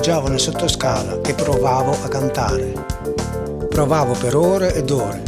rifugiavo 0.00 0.28
nel 0.28 0.40
sottoscala 0.40 1.20
e 1.20 1.34
provavo 1.34 1.90
a 1.90 2.08
cantare. 2.08 2.72
Provavo 3.68 4.14
per 4.14 4.34
ore 4.34 4.72
ed 4.72 4.88
ore. 4.88 5.22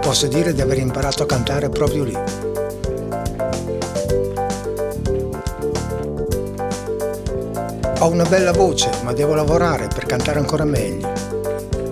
Posso 0.00 0.26
dire 0.26 0.54
di 0.54 0.62
aver 0.62 0.78
imparato 0.78 1.24
a 1.24 1.26
cantare 1.26 1.68
proprio 1.68 2.04
lì. 2.04 2.18
Ho 7.98 8.08
una 8.08 8.24
bella 8.24 8.52
voce, 8.52 8.88
ma 9.02 9.12
devo 9.12 9.34
lavorare 9.34 9.88
per 9.88 10.06
cantare 10.06 10.38
ancora 10.38 10.64
meglio. 10.64 11.12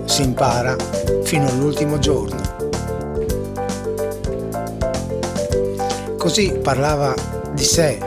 Si 0.05 0.23
impara 0.23 0.75
fino 1.21 1.47
all'ultimo 1.47 1.99
giorno. 1.99 2.41
Così 6.17 6.53
parlava 6.53 7.13
di 7.53 7.63
sé, 7.63 7.99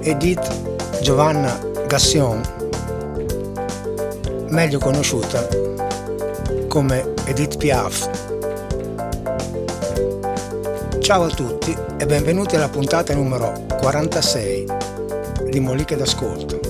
Edith 0.00 1.00
Giovanna 1.02 1.60
Gassion, 1.86 2.56
meglio 4.50 4.78
conosciuta 4.78 5.46
come 6.68 7.14
Edith 7.26 7.56
Piaf. 7.56 8.26
Ciao 11.00 11.24
a 11.24 11.28
tutti 11.28 11.76
e 11.98 12.06
benvenuti 12.06 12.56
alla 12.56 12.68
puntata 12.68 13.14
numero 13.14 13.66
46 13.80 14.66
di 15.50 15.60
Moliche 15.60 15.96
d'Ascolto. 15.96 16.60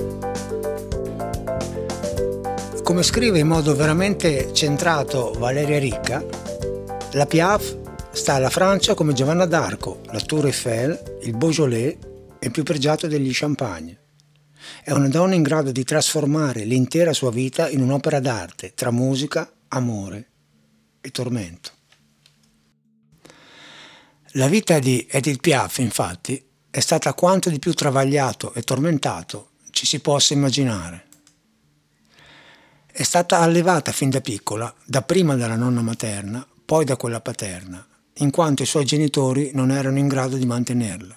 Come 2.83 3.03
scrive 3.03 3.39
in 3.39 3.47
modo 3.47 3.75
veramente 3.75 4.53
centrato 4.53 5.33
Valeria 5.37 5.79
Ricca, 5.79 6.23
la 7.11 7.25
Piaf 7.25 7.77
sta 8.11 8.33
alla 8.33 8.49
Francia 8.49 8.93
come 8.93 9.13
Giovanna 9.13 9.45
d'Arco, 9.45 9.99
la 10.11 10.19
Tour 10.19 10.45
Eiffel, 10.47 11.17
il 11.21 11.35
Beaujolais 11.35 11.95
e 12.39 12.49
più 12.49 12.63
pregiato 12.63 13.07
degli 13.07 13.29
Champagne. 13.31 14.08
È 14.89 14.93
una 14.93 15.07
donna 15.07 15.35
in 15.35 15.43
grado 15.43 15.71
di 15.71 15.83
trasformare 15.83 16.63
l'intera 16.63 17.13
sua 17.13 17.29
vita 17.29 17.69
in 17.69 17.79
un'opera 17.79 18.19
d'arte 18.19 18.73
tra 18.73 18.89
musica, 18.89 19.47
amore 19.67 20.29
e 20.99 21.11
tormento. 21.11 21.69
La 24.31 24.47
vita 24.47 24.79
di 24.79 25.05
Edith 25.07 25.41
Piaf, 25.41 25.77
infatti, 25.77 26.43
è 26.71 26.79
stata 26.79 27.13
quanto 27.13 27.51
di 27.51 27.59
più 27.59 27.71
travagliato 27.73 28.51
e 28.55 28.63
tormentato 28.63 29.51
ci 29.69 29.85
si 29.85 29.99
possa 29.99 30.33
immaginare. 30.33 31.05
È 32.91 33.03
stata 33.03 33.41
allevata 33.41 33.91
fin 33.91 34.09
da 34.09 34.21
piccola, 34.21 34.73
dapprima 34.85 35.35
dalla 35.35 35.55
nonna 35.55 35.83
materna, 35.83 36.43
poi 36.65 36.83
da 36.83 36.97
quella 36.97 37.21
paterna, 37.21 37.87
in 38.13 38.31
quanto 38.31 38.63
i 38.63 38.65
suoi 38.65 38.85
genitori 38.85 39.51
non 39.53 39.69
erano 39.69 39.99
in 39.99 40.07
grado 40.07 40.35
di 40.35 40.47
mantenerla. 40.47 41.15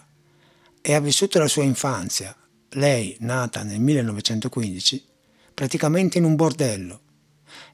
E 0.82 0.92
ha 0.92 1.00
vissuto 1.00 1.38
la 1.38 1.48
sua 1.48 1.62
infanzia, 1.62 2.36
lei 2.72 3.16
nata 3.20 3.62
nel 3.62 3.80
1915, 3.80 5.04
praticamente 5.54 6.18
in 6.18 6.24
un 6.24 6.36
bordello 6.36 7.00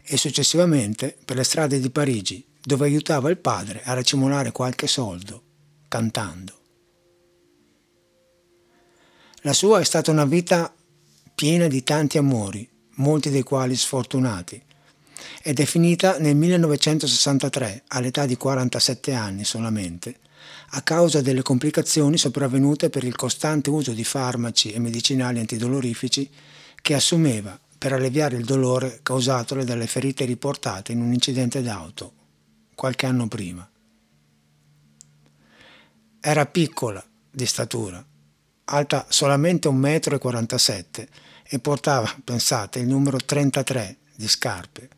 e 0.03 0.17
successivamente 0.17 1.17
per 1.25 1.37
le 1.37 1.45
strade 1.45 1.81
di 1.81 1.91
Parigi, 1.91 2.45
dove 2.61 2.87
aiutava 2.87 3.31
il 3.31 3.39
padre 3.39 3.83
a 3.85 3.95
racimolare 3.95 4.53
qualche 4.53 4.87
soldo, 4.87 5.43
cantando. 5.89 6.57
La 9.43 9.53
sua 9.53 9.81
è 9.81 9.85
stata 9.85 10.11
una 10.11 10.25
vita 10.25 10.75
piena 11.35 11.69
di 11.69 11.83
tanti 11.85 12.19
amori, 12.19 12.69
molti 12.97 13.31
dei 13.31 13.43
quali 13.43 13.77
sfortunati, 13.77 14.61
ed 15.43 15.61
è 15.61 15.65
finita 15.65 16.19
nel 16.19 16.35
1963, 16.37 17.85
all'età 17.89 18.27
di 18.27 18.37
47 18.37 19.15
anni 19.15 19.45
solamente, 19.45 20.19
a 20.71 20.83
causa 20.83 21.23
delle 21.23 21.43
complicazioni 21.43 22.19
sopravvenute 22.19 22.91
per 22.91 23.05
il 23.05 23.17
costante 23.17 23.71
uso 23.71 23.93
di 23.93 24.05
farmaci 24.05 24.73
e 24.73 24.79
medicinali 24.79 25.39
antidolorifici 25.39 26.29
che 26.83 26.95
assumeva 26.95 27.59
per 27.79 27.93
alleviare 27.93 28.37
il 28.37 28.45
dolore 28.45 29.01
causatole 29.03 29.65
dalle 29.65 29.87
ferite 29.87 30.25
riportate 30.25 30.93
in 30.93 31.01
un 31.01 31.13
incidente 31.13 31.63
d'auto 31.63 32.13
qualche 32.75 33.07
anno 33.07 33.27
prima. 33.29 33.69
Era 36.21 36.47
piccola 36.47 37.05
di 37.31 37.47
statura, 37.47 38.05
alta 38.65 39.07
solamente 39.09 39.69
1,47 39.69 41.01
m 41.01 41.07
e 41.51 41.59
portava, 41.61 42.15
pensate, 42.23 42.79
il 42.79 42.87
numero 42.87 43.17
33 43.17 43.97
di 44.15 44.29
scarpe. 44.29 44.89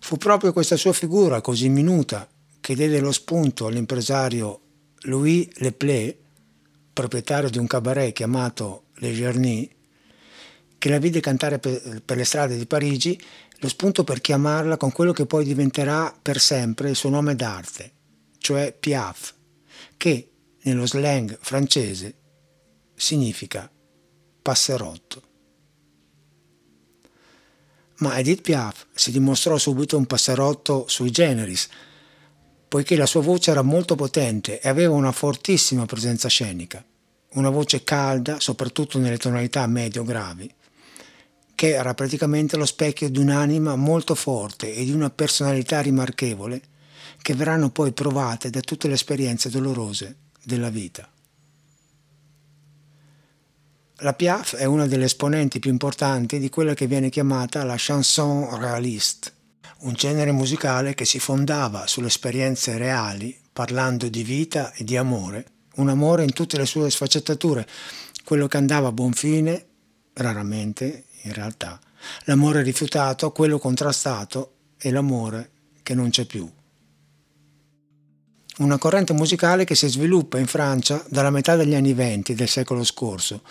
Fu 0.00 0.16
proprio 0.16 0.52
questa 0.52 0.76
sua 0.76 0.92
figura 0.92 1.40
così 1.40 1.68
minuta 1.68 2.28
che 2.70 2.76
diede 2.76 3.00
lo 3.00 3.10
spunto 3.10 3.66
all'impresario 3.66 4.60
Louis 5.00 5.48
Leplé, 5.54 6.16
proprietario 6.92 7.50
di 7.50 7.58
un 7.58 7.66
cabaret 7.66 8.12
chiamato 8.12 8.84
Le 8.98 9.12
Gerny, 9.12 9.68
che 10.78 10.88
la 10.88 10.98
vide 10.98 11.18
cantare 11.18 11.58
per, 11.58 12.16
le 12.16 12.24
strade 12.24 12.56
di 12.56 12.66
Parigi, 12.66 13.20
lo 13.56 13.68
spunto 13.68 14.04
per 14.04 14.20
chiamarla 14.20 14.76
con 14.76 14.92
quello 14.92 15.12
che 15.12 15.26
poi 15.26 15.42
diventerà 15.42 16.16
per 16.22 16.38
sempre 16.38 16.90
il 16.90 16.94
suo 16.94 17.08
nome 17.08 17.34
d'arte, 17.34 17.92
cioè 18.38 18.72
Piaf, 18.72 19.34
che 19.96 20.30
nello 20.62 20.86
slang 20.86 21.38
francese 21.40 22.14
significa 22.94 23.68
passerotto. 24.42 25.22
Ma 27.96 28.16
Edith 28.16 28.42
Piaf 28.42 28.86
si 28.94 29.10
dimostrò 29.10 29.58
subito 29.58 29.96
un 29.96 30.06
passerotto 30.06 30.84
sui 30.86 31.10
generis, 31.10 31.68
poiché 32.70 32.94
la 32.94 33.04
sua 33.04 33.20
voce 33.20 33.50
era 33.50 33.62
molto 33.62 33.96
potente 33.96 34.60
e 34.60 34.68
aveva 34.68 34.94
una 34.94 35.10
fortissima 35.10 35.86
presenza 35.86 36.28
scenica, 36.28 36.84
una 37.30 37.50
voce 37.50 37.82
calda, 37.82 38.38
soprattutto 38.38 39.00
nelle 39.00 39.16
tonalità 39.16 39.66
medio-gravi, 39.66 40.54
che 41.56 41.70
era 41.70 41.94
praticamente 41.94 42.56
lo 42.56 42.64
specchio 42.64 43.10
di 43.10 43.18
un'anima 43.18 43.74
molto 43.74 44.14
forte 44.14 44.72
e 44.72 44.84
di 44.84 44.92
una 44.92 45.10
personalità 45.10 45.80
rimarchevole 45.80 46.62
che 47.20 47.34
verranno 47.34 47.70
poi 47.70 47.90
provate 47.90 48.50
da 48.50 48.60
tutte 48.60 48.86
le 48.86 48.94
esperienze 48.94 49.50
dolorose 49.50 50.16
della 50.44 50.70
vita. 50.70 51.10
La 53.96 54.14
Piaf 54.14 54.54
è 54.54 54.64
una 54.64 54.86
delle 54.86 55.06
esponenti 55.06 55.58
più 55.58 55.72
importanti 55.72 56.38
di 56.38 56.48
quella 56.48 56.74
che 56.74 56.86
viene 56.86 57.10
chiamata 57.10 57.64
la 57.64 57.74
chanson 57.76 58.56
réaliste, 58.60 59.32
un 59.78 59.92
genere 59.94 60.32
musicale 60.32 60.94
che 60.94 61.04
si 61.04 61.18
fondava 61.18 61.86
sulle 61.86 62.08
esperienze 62.08 62.76
reali, 62.76 63.38
parlando 63.52 64.08
di 64.08 64.22
vita 64.22 64.72
e 64.72 64.84
di 64.84 64.96
amore, 64.96 65.46
un 65.76 65.88
amore 65.88 66.24
in 66.24 66.32
tutte 66.32 66.56
le 66.56 66.66
sue 66.66 66.90
sfaccettature, 66.90 67.66
quello 68.24 68.46
che 68.46 68.56
andava 68.56 68.88
a 68.88 68.92
buon 68.92 69.12
fine, 69.12 69.66
raramente 70.14 71.04
in 71.22 71.32
realtà, 71.32 71.78
l'amore 72.24 72.62
rifiutato, 72.62 73.32
quello 73.32 73.58
contrastato 73.58 74.54
e 74.78 74.90
l'amore 74.90 75.50
che 75.82 75.94
non 75.94 76.10
c'è 76.10 76.24
più. 76.24 76.50
Una 78.58 78.78
corrente 78.78 79.14
musicale 79.14 79.64
che 79.64 79.74
si 79.74 79.88
sviluppa 79.88 80.38
in 80.38 80.46
Francia 80.46 81.02
dalla 81.08 81.30
metà 81.30 81.56
degli 81.56 81.74
anni 81.74 81.94
venti 81.94 82.34
del 82.34 82.48
secolo 82.48 82.84
scorso, 82.84 83.42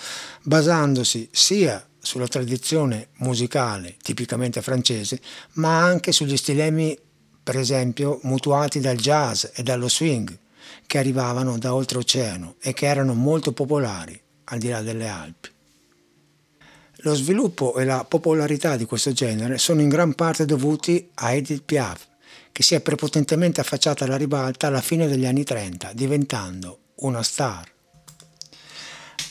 basandosi 0.44 1.30
sia 1.32 1.84
sulla 2.00 2.28
tradizione 2.28 3.10
musicale 3.18 3.96
tipicamente 4.02 4.62
francese, 4.62 5.20
ma 5.54 5.82
anche 5.82 6.12
sugli 6.12 6.38
stilemi, 6.38 6.98
per 7.44 7.58
esempio, 7.58 8.20
mutuati 8.24 8.80
dal 8.80 8.98
jazz 8.98 9.46
e 9.54 9.64
dallo 9.64 9.90
swing, 9.90 10.38
che 10.86 10.98
arrivavano 10.98 11.58
da 11.58 11.74
oltreoceano 11.74 12.56
e 12.60 12.74
che 12.74 12.86
erano 12.86 13.14
molto 13.14 13.52
popolari 13.52 14.20
al 14.46 14.60
di 14.60 14.70
là 14.70 14.82
delle 14.82 15.08
Alpi. 15.08 15.50
Lo 17.04 17.16
sviluppo 17.16 17.78
e 17.78 17.86
la 17.86 18.04
popolarità 18.04 18.76
di 18.76 18.86
questo 18.86 19.14
genere 19.14 19.58
sono 19.58 19.82
in 19.82 19.88
gran 19.88 20.16
parte 20.16 20.46
dovuti 20.46 21.10
a 21.16 21.32
Edith 21.32 21.64
Piaf, 21.64 22.08
che 22.52 22.62
si 22.62 22.76
è 22.76 22.82
prepotentemente 22.82 23.62
affacciata 23.62 24.04
alla 24.04 24.18
ribalta 24.18 24.68
alla 24.68 24.82
fine 24.82 25.08
degli 25.08 25.26
anni 25.26 25.44
30, 25.44 25.94
diventando 25.94 26.80
una 26.96 27.24
star. 27.24 27.72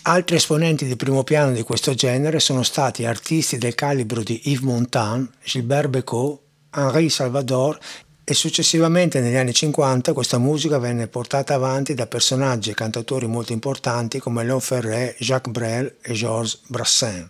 Altri 0.09 0.37
esponenti 0.37 0.87
di 0.87 0.97
primo 0.97 1.23
piano 1.23 1.53
di 1.53 1.61
questo 1.63 1.93
genere 1.93 2.41
sono 2.41 2.63
stati 2.63 3.05
artisti 3.05 3.59
del 3.59 3.75
calibro 3.75 4.23
di 4.23 4.41
Yves 4.45 4.63
Montand, 4.63 5.29
Gilbert 5.45 5.89
Bécaud, 5.89 6.39
Henri 6.75 7.11
Salvador 7.11 7.79
e 8.25 8.33
successivamente 8.33 9.21
negli 9.21 9.37
anni 9.37 9.53
50 9.53 10.15
questa 10.15 10.39
musica 10.39 10.79
venne 10.79 11.09
portata 11.09 11.53
avanti 11.53 11.93
da 11.93 12.07
personaggi 12.07 12.71
e 12.71 12.75
cantautori 12.75 13.27
molto 13.27 13.53
importanti 13.53 14.19
come 14.19 14.45
Léon 14.45 14.63
Ferré, 14.63 15.15
Jacques 15.19 15.53
Brel 15.53 15.97
e 16.01 16.15
Georges 16.15 16.61
Brassens. 16.69 17.29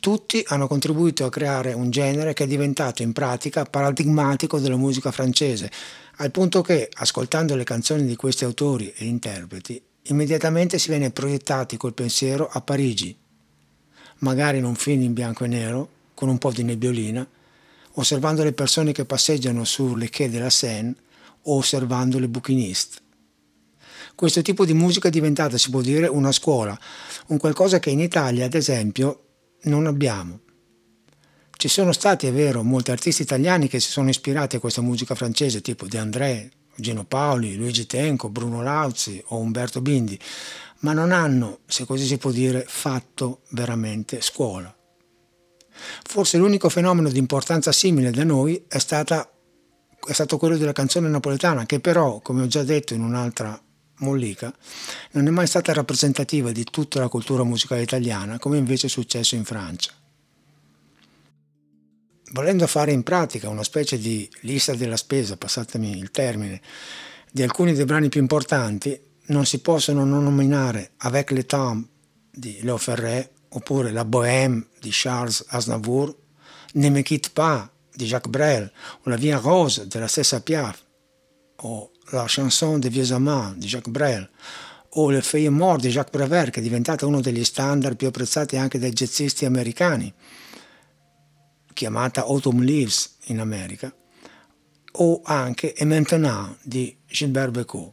Tutti 0.00 0.44
hanno 0.48 0.66
contribuito 0.66 1.24
a 1.24 1.30
creare 1.30 1.72
un 1.72 1.88
genere 1.88 2.34
che 2.34 2.44
è 2.44 2.46
diventato 2.46 3.00
in 3.00 3.12
pratica 3.14 3.64
paradigmatico 3.64 4.58
della 4.58 4.76
musica 4.76 5.10
francese, 5.10 5.70
al 6.16 6.30
punto 6.30 6.60
che, 6.60 6.90
ascoltando 6.92 7.56
le 7.56 7.64
canzoni 7.64 8.04
di 8.04 8.16
questi 8.16 8.44
autori 8.44 8.92
e 8.94 9.06
interpreti, 9.06 9.82
immediatamente 10.04 10.78
si 10.78 10.88
viene 10.88 11.10
proiettati 11.10 11.76
col 11.76 11.94
pensiero 11.94 12.48
a 12.48 12.60
Parigi, 12.60 13.16
magari 14.18 14.58
in 14.58 14.64
un 14.64 14.74
film 14.74 15.02
in 15.02 15.12
bianco 15.12 15.44
e 15.44 15.48
nero, 15.48 15.88
con 16.14 16.28
un 16.28 16.38
po' 16.38 16.50
di 16.50 16.64
nebbiolina, 16.64 17.26
osservando 17.94 18.42
le 18.42 18.52
persone 18.52 18.92
che 18.92 19.04
passeggiano 19.04 19.64
sulle 19.64 20.10
quai 20.10 20.30
della 20.30 20.50
Seine 20.50 20.94
o 21.42 21.56
osservando 21.56 22.18
le 22.18 22.28
bouquinistes. 22.28 23.00
Questo 24.14 24.42
tipo 24.42 24.64
di 24.64 24.74
musica 24.74 25.08
è 25.08 25.10
diventata, 25.10 25.56
si 25.58 25.70
può 25.70 25.80
dire, 25.80 26.06
una 26.06 26.32
scuola, 26.32 26.78
un 27.28 27.38
qualcosa 27.38 27.78
che 27.78 27.90
in 27.90 28.00
Italia, 28.00 28.44
ad 28.44 28.54
esempio, 28.54 29.24
non 29.62 29.86
abbiamo. 29.86 30.40
Ci 31.50 31.68
sono 31.68 31.92
stati, 31.92 32.26
è 32.26 32.32
vero, 32.32 32.62
molti 32.62 32.90
artisti 32.90 33.22
italiani 33.22 33.68
che 33.68 33.80
si 33.80 33.90
sono 33.90 34.10
ispirati 34.10 34.56
a 34.56 34.60
questa 34.60 34.80
musica 34.80 35.14
francese, 35.14 35.60
tipo 35.60 35.86
De 35.86 35.98
André, 35.98 36.50
Gino 36.76 37.04
Paoli, 37.04 37.56
Luigi 37.56 37.86
Tenco, 37.86 38.28
Bruno 38.28 38.62
Lauzi 38.62 39.22
o 39.28 39.38
Umberto 39.38 39.80
Bindi, 39.80 40.18
ma 40.80 40.92
non 40.92 41.12
hanno, 41.12 41.60
se 41.66 41.84
così 41.84 42.06
si 42.06 42.18
può 42.18 42.30
dire, 42.30 42.64
fatto 42.66 43.40
veramente 43.50 44.20
scuola. 44.20 44.74
Forse 46.04 46.38
l'unico 46.38 46.68
fenomeno 46.68 47.08
di 47.08 47.18
importanza 47.18 47.72
simile 47.72 48.10
da 48.10 48.24
noi 48.24 48.64
è, 48.68 48.78
stata, 48.78 49.30
è 50.06 50.12
stato 50.12 50.36
quello 50.38 50.56
della 50.56 50.72
canzone 50.72 51.08
napoletana, 51.08 51.66
che 51.66 51.80
però, 51.80 52.20
come 52.20 52.42
ho 52.42 52.46
già 52.46 52.62
detto 52.62 52.94
in 52.94 53.02
un'altra 53.02 53.60
mollica, 53.98 54.52
non 55.12 55.26
è 55.26 55.30
mai 55.30 55.46
stata 55.46 55.72
rappresentativa 55.72 56.50
di 56.50 56.64
tutta 56.64 57.00
la 57.00 57.08
cultura 57.08 57.44
musicale 57.44 57.82
italiana, 57.82 58.38
come 58.38 58.58
invece 58.58 58.86
è 58.86 58.90
successo 58.90 59.34
in 59.34 59.44
Francia. 59.44 59.92
Volendo 62.32 62.66
fare 62.66 62.92
in 62.92 63.02
pratica 63.02 63.50
una 63.50 63.62
specie 63.62 63.98
di 63.98 64.26
lista 64.40 64.74
della 64.74 64.96
spesa, 64.96 65.36
passatemi 65.36 65.98
il 65.98 66.10
termine, 66.10 66.62
di 67.30 67.42
alcuni 67.42 67.74
dei 67.74 67.84
brani 67.84 68.08
più 68.08 68.22
importanti, 68.22 68.98
non 69.26 69.44
si 69.44 69.60
possono 69.60 70.04
non 70.06 70.24
nominare 70.24 70.92
Avec 70.98 71.30
le 71.32 71.44
temps 71.44 71.86
di 72.30 72.58
Léo 72.62 72.78
Ferré, 72.78 73.32
oppure 73.50 73.90
La 73.90 74.06
Bohème 74.06 74.66
di 74.80 74.88
Charles 74.90 75.44
Aznavour, 75.48 76.16
Ne 76.74 76.88
me 76.88 77.02
quitte 77.02 77.28
pas 77.34 77.68
di 77.94 78.06
Jacques 78.06 78.30
Brel, 78.30 78.72
o 79.02 79.10
La 79.10 79.16
Vie 79.16 79.36
Rose 79.36 79.86
della 79.86 80.08
stessa 80.08 80.40
Piaf, 80.40 80.82
o 81.56 81.90
La 82.12 82.24
chanson 82.26 82.78
des 82.78 82.90
vieux 82.90 83.12
amants 83.12 83.54
di 83.58 83.66
Jacques 83.66 83.92
Brel, 83.92 84.26
o 84.88 85.10
Le 85.10 85.20
Feuilles 85.20 85.50
Mortes 85.50 85.82
di 85.82 85.90
Jacques 85.90 86.10
Prévert, 86.10 86.50
che 86.50 86.60
è 86.60 86.62
diventato 86.62 87.06
uno 87.06 87.20
degli 87.20 87.44
standard 87.44 87.96
più 87.96 88.06
apprezzati 88.06 88.56
anche 88.56 88.78
dai 88.78 88.92
jazzisti 88.92 89.44
americani, 89.44 90.10
chiamata 91.72 92.22
Autumn 92.22 92.62
Leaves 92.62 93.16
in 93.26 93.40
America, 93.40 93.94
o 94.92 95.20
anche 95.24 95.74
E 95.74 95.84
Maintenant 95.84 96.58
di 96.62 96.96
Gilbert 97.06 97.50
Bécaud. 97.50 97.92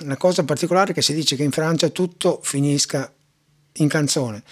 La 0.00 0.16
cosa 0.16 0.44
particolare 0.44 0.90
è 0.90 0.94
che 0.94 1.02
si 1.02 1.14
dice 1.14 1.34
che 1.34 1.42
in 1.42 1.50
Francia 1.50 1.88
tutto 1.88 2.40
finisca 2.42 3.10
in 3.74 3.88
canzone. 3.88 4.42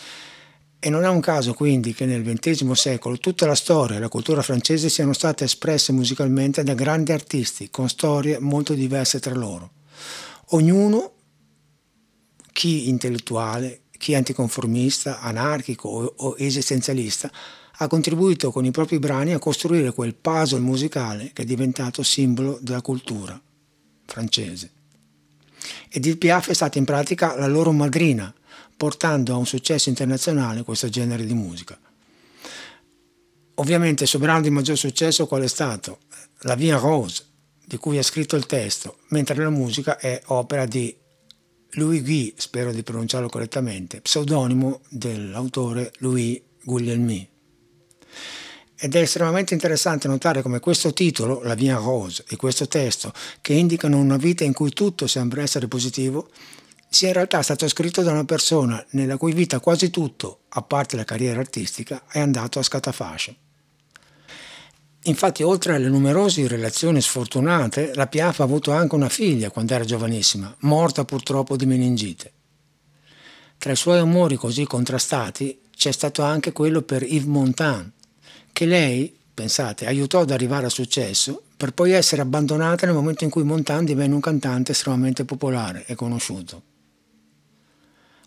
E 0.79 0.91
non 0.91 1.05
è 1.05 1.09
un 1.09 1.21
caso 1.21 1.53
quindi 1.53 1.95
che 1.95 2.07
nel 2.07 2.23
XX 2.23 2.71
secolo 2.73 3.19
tutta 3.19 3.47
la 3.47 3.55
storia 3.55 3.97
e 3.97 4.01
la 4.01 4.09
cultura 4.09 4.43
francese 4.43 4.89
siano 4.89 5.13
state 5.13 5.45
espresse 5.45 5.93
musicalmente 5.93 6.63
da 6.63 6.75
grandi 6.75 7.13
artisti 7.13 7.71
con 7.71 7.89
storie 7.89 8.39
molto 8.39 8.75
diverse 8.75 9.19
tra 9.19 9.35
loro. 9.35 9.73
Ognuno, 10.51 11.13
chi 12.53 12.89
intellettuale, 12.89 13.81
chi 13.97 14.15
anticonformista, 14.15 15.21
anarchico 15.21 15.89
o 15.89 16.35
esistenzialista, 16.39 17.31
ha 17.79 17.87
contribuito 17.89 18.51
con 18.51 18.65
i 18.65 18.71
propri 18.71 18.99
brani 18.99 19.33
a 19.33 19.39
costruire 19.39 19.93
quel 19.93 20.15
puzzle 20.15 20.61
musicale 20.61 21.31
che 21.33 21.43
è 21.43 21.45
diventato 21.45 22.03
simbolo 22.03 22.59
della 22.61 22.81
cultura 22.81 23.41
francese. 24.07 24.71
Edith 25.91 26.17
Piaf 26.19 26.49
è 26.49 26.55
stata 26.55 26.79
in 26.79 26.85
pratica 26.85 27.37
la 27.37 27.47
loro 27.47 27.73
madrina, 27.73 28.33
portando 28.77 29.35
a 29.35 29.37
un 29.37 29.47
successo 29.47 29.89
internazionale 29.89 30.63
questo 30.63 30.89
genere 30.89 31.25
di 31.25 31.35
musica. 31.35 31.79
Ovviamente 33.55 34.03
il 34.03 34.09
suo 34.09 34.19
brano 34.19 34.43
di 34.43 34.51
maggior 34.51 34.77
successo 34.77 35.27
qual 35.27 35.43
è 35.43 35.49
stato? 35.49 36.01
La 36.41 36.55
Vie 36.55 36.79
Rose, 36.79 37.25
di 37.65 37.79
cui 37.79 37.99
ha 37.99 38.03
scritto 38.03 38.37
il 38.37 38.47
testo, 38.47 38.99
mentre 39.09 39.43
la 39.43 39.51
musica 39.51 39.99
è 39.99 40.21
opera 40.27 40.67
di 40.67 40.95
Louis 41.77 42.03
Guy, 42.03 42.33
spero 42.37 42.73
di 42.73 42.83
pronunciarlo 42.83 43.29
correttamente, 43.29 44.01
pseudonimo 44.01 44.81
dell'autore 44.89 45.93
Louis 45.99 46.41
Guglielmi. 46.63 47.29
Ed 48.79 48.95
è 48.95 49.01
estremamente 49.01 49.53
interessante 49.53 50.09
notare 50.09 50.41
come 50.41 50.59
questo 50.59 50.95
titolo, 50.95 51.43
La 51.43 51.55
Via 51.55 51.77
Rose, 51.77 52.25
e 52.29 52.37
questo 52.37 52.67
testo, 52.67 53.13
che 53.43 53.53
indicano 53.53 53.99
una 53.99 54.17
vita 54.17 54.43
in 54.45 54.55
cui 54.55 54.71
tutto 54.71 55.07
sembra 55.07 55.43
essere 55.43 55.69
positivo, 55.69 56.31
sia 56.89 57.09
in 57.09 57.15
realtà 57.15 57.43
stato 57.43 57.69
scritto 57.69 58.01
da 58.03 58.13
una 58.13 58.25
persona 58.25 58.83
nella 58.91 59.19
cui 59.19 59.33
vita 59.33 59.61
quasi 59.61 59.91
tutto, 59.91 60.45
a 60.49 60.63
parte 60.63 60.97
la 60.97 61.05
carriera 61.05 61.41
artistica, 61.41 62.05
è 62.11 62.21
andato 62.21 62.59
a 62.59 62.63
scatafascio. 62.63 63.37
Infatti, 65.09 65.45
oltre 65.45 65.75
alle 65.75 65.89
numerose 65.89 66.49
relazioni 66.49 67.01
sfortunate, 67.01 67.93
la 67.95 68.09
Piaf 68.09 68.41
ha 68.41 68.45
avuto 68.45 68.73
anche 68.73 68.97
una 68.97 69.09
figlia 69.09 69.51
quando 69.51 69.73
era 69.73 69.85
giovanissima, 69.85 70.53
morta 70.61 71.05
purtroppo 71.05 71.57
di 71.57 71.65
meningite. 71.65 72.33
Tra 73.57 73.71
i 73.71 73.77
suoi 73.77 73.99
amori 73.99 74.35
così 74.35 74.65
contrastati 74.65 75.61
c'è 75.77 75.93
stato 75.93 76.23
anche 76.23 76.51
quello 76.51 76.83
per 76.83 77.05
Yves 77.05 77.27
Montand, 77.27 77.91
che 78.53 78.67
lei, 78.67 79.17
pensate, 79.33 79.87
aiutò 79.87 80.21
ad 80.21 80.31
arrivare 80.33 80.65
al 80.65 80.73
successo 80.73 81.43
per 81.57 81.73
poi 81.73 81.93
essere 81.93 82.23
abbandonata 82.23 82.85
nel 82.85 82.95
momento 82.95 83.23
in 83.23 83.31
cui 83.31 83.45
Montand 83.45 83.87
divenne 83.87 84.15
un 84.15 84.21
cantante 84.21 84.73
estremamente 84.73 85.25
popolare 85.25 85.85
e 85.87 85.95
conosciuto. 85.95 86.63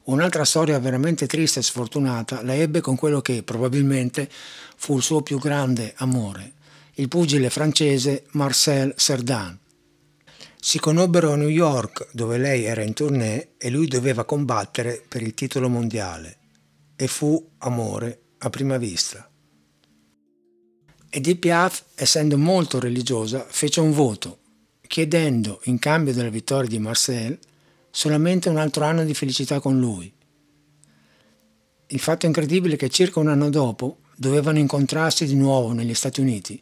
Un'altra 0.03 0.45
storia 0.45 0.79
veramente 0.79 1.27
triste 1.27 1.59
e 1.59 1.63
sfortunata 1.63 2.41
la 2.41 2.55
ebbe 2.55 2.79
con 2.79 2.95
quello 2.95 3.21
che 3.21 3.43
probabilmente 3.43 4.29
fu 4.77 4.95
il 4.95 5.03
suo 5.03 5.21
più 5.21 5.37
grande 5.39 5.93
amore, 5.97 6.53
il 6.99 7.07
pugile 7.07 7.49
francese 7.49 8.25
Marcel 8.31 8.93
Cerdan. 8.97 9.57
Si 10.59 10.79
conobbero 10.79 11.31
a 11.31 11.37
New 11.37 11.47
York, 11.47 12.09
dove 12.11 12.37
lei 12.37 12.65
era 12.65 12.83
in 12.83 12.91
tournée 12.91 13.51
e 13.57 13.69
lui 13.69 13.87
doveva 13.87 14.25
combattere 14.25 15.01
per 15.07 15.21
il 15.21 15.33
titolo 15.33 15.69
mondiale. 15.69 16.37
E 16.97 17.07
fu 17.07 17.51
amore 17.59 18.23
a 18.39 18.49
prima 18.49 18.77
vista. 18.77 19.29
Edith 21.09 21.39
Piaf, 21.39 21.85
essendo 21.95 22.37
molto 22.37 22.81
religiosa, 22.81 23.45
fece 23.47 23.79
un 23.79 23.93
voto, 23.93 24.39
chiedendo, 24.85 25.61
in 25.63 25.79
cambio 25.79 26.13
della 26.13 26.27
vittoria 26.27 26.67
di 26.67 26.79
Marcel, 26.79 27.39
solamente 27.89 28.49
un 28.49 28.57
altro 28.57 28.83
anno 28.83 29.05
di 29.05 29.13
felicità 29.13 29.61
con 29.61 29.79
lui. 29.79 30.13
Il 31.87 31.99
fatto 31.99 32.25
incredibile 32.25 32.73
è 32.73 32.77
che 32.77 32.89
circa 32.89 33.21
un 33.21 33.29
anno 33.29 33.49
dopo 33.49 33.99
dovevano 34.19 34.59
incontrarsi 34.59 35.25
di 35.25 35.35
nuovo 35.35 35.71
negli 35.71 35.93
Stati 35.93 36.19
Uniti, 36.19 36.61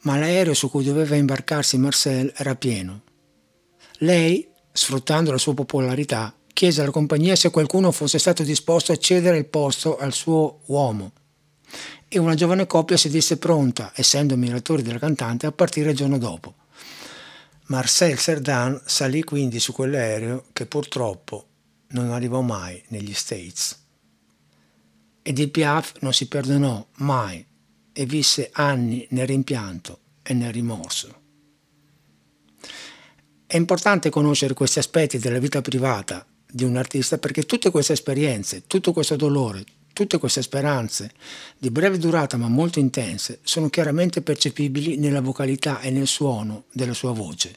ma 0.00 0.18
l'aereo 0.18 0.52
su 0.52 0.68
cui 0.68 0.82
doveva 0.82 1.14
imbarcarsi 1.14 1.78
Marcel 1.78 2.32
era 2.36 2.56
pieno. 2.56 3.02
Lei, 3.98 4.48
sfruttando 4.72 5.30
la 5.30 5.38
sua 5.38 5.54
popolarità, 5.54 6.34
chiese 6.52 6.80
alla 6.80 6.90
compagnia 6.90 7.36
se 7.36 7.50
qualcuno 7.50 7.92
fosse 7.92 8.18
stato 8.18 8.42
disposto 8.42 8.90
a 8.90 8.96
cedere 8.96 9.38
il 9.38 9.46
posto 9.46 9.96
al 9.96 10.12
suo 10.12 10.62
uomo. 10.66 11.12
E 12.08 12.18
una 12.18 12.34
giovane 12.34 12.66
coppia 12.66 12.96
si 12.96 13.08
disse 13.08 13.36
pronta, 13.36 13.92
essendo 13.94 14.34
ammiratori 14.34 14.82
della 14.82 14.98
cantante, 14.98 15.46
a 15.46 15.52
partire 15.52 15.90
il 15.90 15.96
giorno 15.96 16.18
dopo. 16.18 16.54
Marcel 17.66 18.18
Cerdan 18.18 18.80
salì 18.86 19.22
quindi 19.22 19.60
su 19.60 19.72
quell'aereo 19.72 20.46
che 20.52 20.66
purtroppo 20.66 21.46
non 21.90 22.10
arrivò 22.10 22.40
mai 22.40 22.82
negli 22.88 23.14
States. 23.14 23.86
Edith 25.28 25.50
Piaf 25.50 25.92
non 26.00 26.14
si 26.14 26.26
perdonò 26.26 26.86
mai 26.96 27.44
e 27.92 28.06
visse 28.06 28.48
anni 28.50 29.06
nel 29.10 29.26
rimpianto 29.26 29.98
e 30.22 30.32
nel 30.32 30.54
rimorso. 30.54 31.20
È 33.46 33.54
importante 33.54 34.08
conoscere 34.08 34.54
questi 34.54 34.78
aspetti 34.78 35.18
della 35.18 35.38
vita 35.38 35.60
privata 35.60 36.26
di 36.50 36.64
un 36.64 36.76
artista 36.76 37.18
perché 37.18 37.42
tutte 37.42 37.70
queste 37.70 37.92
esperienze, 37.92 38.66
tutto 38.66 38.94
questo 38.94 39.16
dolore, 39.16 39.66
tutte 39.92 40.16
queste 40.16 40.40
speranze 40.40 41.12
di 41.58 41.68
breve 41.68 41.98
durata 41.98 42.38
ma 42.38 42.48
molto 42.48 42.78
intense 42.78 43.40
sono 43.42 43.68
chiaramente 43.68 44.22
percepibili 44.22 44.96
nella 44.96 45.20
vocalità 45.20 45.80
e 45.80 45.90
nel 45.90 46.06
suono 46.06 46.64
della 46.72 46.94
sua 46.94 47.12
voce. 47.12 47.54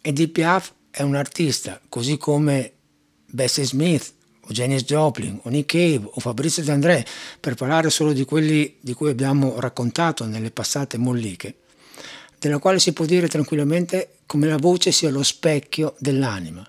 Edith 0.00 0.30
Piaf 0.30 0.72
è 0.90 1.02
un 1.02 1.16
artista, 1.16 1.78
così 1.86 2.16
come 2.16 2.72
Bessie 3.26 3.66
Smith 3.66 4.16
o 4.48 4.52
Janis 4.52 4.84
Joplin 4.84 5.40
o 5.42 5.50
Nick 5.50 5.72
Cave 5.72 6.10
o 6.10 6.20
Fabrizio 6.20 6.62
De 6.62 6.72
André, 6.72 7.06
per 7.38 7.54
parlare 7.54 7.90
solo 7.90 8.12
di 8.12 8.24
quelli 8.24 8.78
di 8.80 8.94
cui 8.94 9.10
abbiamo 9.10 9.60
raccontato 9.60 10.24
nelle 10.24 10.50
passate 10.50 10.96
molliche, 10.96 11.58
della 12.38 12.58
quale 12.58 12.78
si 12.78 12.92
può 12.92 13.04
dire 13.04 13.28
tranquillamente 13.28 14.18
come 14.26 14.46
la 14.46 14.56
voce 14.56 14.90
sia 14.92 15.10
lo 15.10 15.22
specchio 15.22 15.94
dell'anima. 15.98 16.66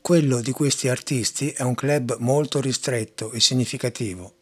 Quello 0.00 0.40
di 0.40 0.50
questi 0.50 0.88
artisti 0.88 1.50
è 1.50 1.62
un 1.62 1.74
club 1.74 2.16
molto 2.18 2.60
ristretto 2.60 3.30
e 3.30 3.40
significativo 3.40 4.34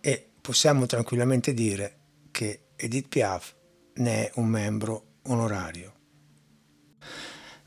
e 0.00 0.28
possiamo 0.40 0.86
tranquillamente 0.86 1.54
dire 1.54 1.98
che 2.30 2.62
Edith 2.74 3.08
Piaf 3.08 3.54
ne 3.94 4.26
è 4.26 4.32
un 4.34 4.46
membro 4.46 5.04
onorario. 5.24 5.94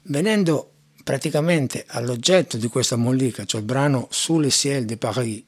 Venendo 0.03 0.78
praticamente 1.03 1.85
all'oggetto 1.87 2.57
di 2.57 2.67
questa 2.67 2.95
mollica, 2.95 3.45
cioè 3.45 3.61
il 3.61 3.65
brano 3.65 4.07
Sous 4.11 4.41
le 4.41 4.49
ciel 4.49 4.85
de 4.85 4.97
Paris, 4.97 5.43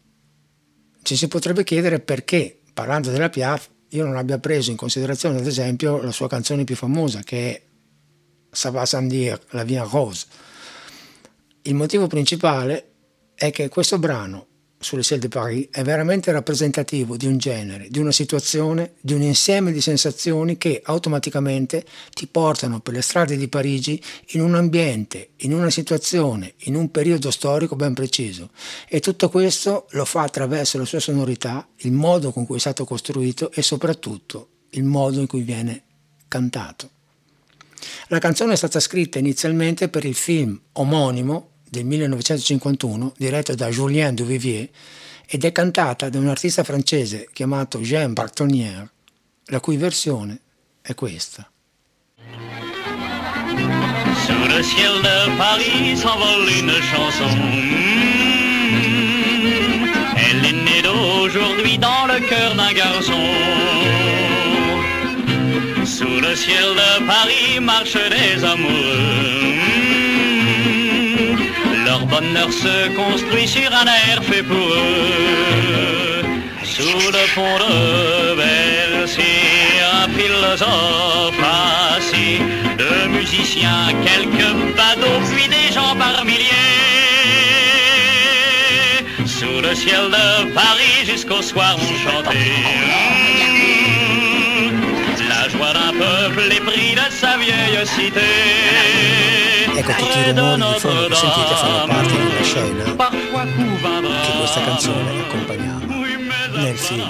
ci 1.03 1.15
si 1.15 1.27
potrebbe 1.27 1.63
chiedere 1.63 1.99
perché, 1.99 2.59
parlando 2.73 3.11
della 3.11 3.29
Piaf, 3.29 3.69
io 3.89 4.05
non 4.05 4.17
abbia 4.17 4.39
preso 4.39 4.71
in 4.71 4.77
considerazione 4.77 5.39
ad 5.39 5.45
esempio 5.45 6.01
la 6.01 6.11
sua 6.11 6.27
canzone 6.27 6.63
più 6.63 6.75
famosa 6.75 7.21
che 7.21 7.49
è 7.49 7.61
Ça 8.53 8.69
va 8.69 8.85
sans 8.85 9.07
dire, 9.07 9.39
La 9.51 9.63
en 9.65 9.87
Rose. 9.89 10.25
Il 11.61 11.73
motivo 11.73 12.07
principale 12.07 12.91
è 13.33 13.49
che 13.49 13.69
questo 13.69 13.97
brano 13.97 14.47
sulle 14.81 15.03
Ciel 15.03 15.19
de 15.19 15.27
Paris 15.27 15.67
è 15.71 15.83
veramente 15.83 16.31
rappresentativo 16.31 17.15
di 17.15 17.27
un 17.27 17.37
genere, 17.37 17.87
di 17.89 17.99
una 17.99 18.11
situazione, 18.11 18.93
di 18.99 19.13
un 19.13 19.21
insieme 19.21 19.71
di 19.71 19.79
sensazioni 19.79 20.57
che 20.57 20.81
automaticamente 20.83 21.85
ti 22.13 22.27
portano 22.27 22.81
per 22.81 22.95
le 22.95 23.01
strade 23.01 23.37
di 23.37 23.47
Parigi 23.47 24.01
in 24.29 24.41
un 24.41 24.55
ambiente, 24.55 25.29
in 25.37 25.53
una 25.53 25.69
situazione, 25.69 26.55
in 26.63 26.75
un 26.75 26.91
periodo 26.91 27.31
storico 27.31 27.75
ben 27.75 27.93
preciso. 27.93 28.49
E 28.89 28.99
tutto 28.99 29.29
questo 29.29 29.87
lo 29.91 30.05
fa 30.05 30.23
attraverso 30.23 30.77
la 30.77 30.85
sua 30.85 30.99
sonorità, 30.99 31.67
il 31.77 31.91
modo 31.91 32.31
con 32.31 32.45
cui 32.45 32.57
è 32.57 32.59
stato 32.59 32.83
costruito 32.83 33.51
e 33.51 33.61
soprattutto 33.61 34.49
il 34.71 34.83
modo 34.83 35.19
in 35.19 35.27
cui 35.27 35.41
viene 35.41 35.83
cantato. 36.27 36.89
La 38.07 38.19
canzone 38.19 38.53
è 38.53 38.57
stata 38.57 38.79
scritta 38.79 39.19
inizialmente 39.19 39.89
per 39.89 40.05
il 40.05 40.15
film 40.15 40.59
omonimo 40.73 41.50
del 41.71 41.85
1951 41.85 43.13
diretto 43.17 43.55
da 43.55 43.69
Julien 43.69 44.13
Duvivier 44.13 44.67
ed 45.25 45.45
è 45.45 45.53
cantata 45.53 46.09
da 46.09 46.19
un 46.19 46.27
artista 46.27 46.65
francese 46.65 47.29
chiamato 47.31 47.79
Jean 47.79 48.11
Bartonnier, 48.11 48.91
la 49.45 49.59
cui 49.61 49.77
versione 49.77 50.37
è 50.81 50.93
questa. 50.93 51.49
Sous 54.25 54.47
le 54.49 54.61
ciel 54.63 55.01
de 55.01 55.37
Paris 55.37 55.97
s'envole 55.97 56.49
une 56.59 56.73
chanson. 56.91 57.37
Elle 60.17 60.45
est 60.45 60.63
née 60.67 60.81
d'aujourd'hui 60.81 61.77
dans 61.77 62.05
le 62.05 62.19
cœur 62.27 62.53
d'un 62.55 62.73
garçon. 62.73 63.23
Sous 65.85 66.19
le 66.19 66.35
ciel 66.35 66.75
de 66.75 67.05
Paris 67.05 67.61
marchent 67.61 68.09
des 68.09 68.43
amoureux. 68.43 69.51
Bonheur 72.11 72.51
se 72.51 72.89
construit 72.89 73.47
sur 73.47 73.71
un 73.71 73.85
air 73.85 74.21
fait 74.21 74.43
pour 74.43 74.57
eux. 74.57 76.23
Sous 76.61 77.11
le 77.17 77.23
pont 77.35 77.57
de 77.63 78.35
Bercy, 78.35 79.21
un 79.99 80.09
philosophe 80.17 81.41
assis, 81.95 82.39
de 82.77 83.07
musiciens, 83.17 83.87
quelques 84.07 84.53
badauds, 84.75 85.25
puis 85.33 85.47
des 85.47 85.73
gens 85.73 85.95
par 85.95 86.25
milliers. 86.25 86.47
Sous 89.25 89.61
le 89.61 89.73
ciel 89.73 90.05
de 90.17 90.53
Paris, 90.53 91.05
jusqu'au 91.05 91.41
soir, 91.41 91.77
on 91.77 91.93
chantait. 92.03 92.61
La 95.29 95.47
joie 95.47 95.71
d'un 95.71 95.93
peuple 95.97 96.51
épris 96.51 96.93
de 96.93 97.07
sa 97.09 97.37
vieille 97.37 97.85
cité. 97.85 98.31
Ecco 99.81 99.93
tutti 99.93 100.29
i 100.29 100.33
scena 102.51 102.83
che 102.83 104.37
questa 104.37 104.61
canzone 104.65 105.21
accompagnava 105.21 105.85
nel 106.59 106.77
film. 106.77 107.09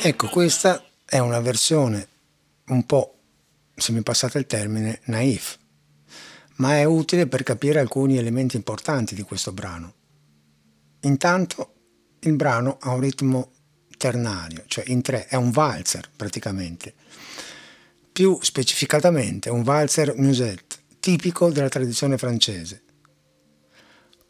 Ecco, 0.00 0.28
questa 0.28 0.84
è 1.06 1.18
una 1.18 1.40
versione 1.40 2.06
un 2.66 2.84
po', 2.84 3.14
se 3.74 3.92
mi 3.92 4.02
passate 4.02 4.36
il 4.36 4.46
termine, 4.46 5.00
naif, 5.04 5.56
ma 6.56 6.76
è 6.76 6.84
utile 6.84 7.26
per 7.26 7.42
capire 7.42 7.80
alcuni 7.80 8.18
elementi 8.18 8.56
importanti 8.56 9.14
di 9.14 9.22
questo 9.22 9.52
brano. 9.52 9.94
Intanto 11.00 11.72
il 12.20 12.34
brano 12.34 12.76
ha 12.80 12.92
un 12.92 13.00
ritmo 13.00 13.52
ternario, 13.96 14.64
cioè 14.66 14.84
in 14.88 15.00
tre, 15.00 15.26
è 15.26 15.36
un 15.36 15.50
valzer 15.50 16.10
praticamente 16.14 16.94
più 18.12 18.36
specificatamente 18.42 19.48
un 19.48 19.62
valzer 19.62 20.12
musette, 20.16 20.76
tipico 21.00 21.50
della 21.50 21.68
tradizione 21.68 22.18
francese. 22.18 22.82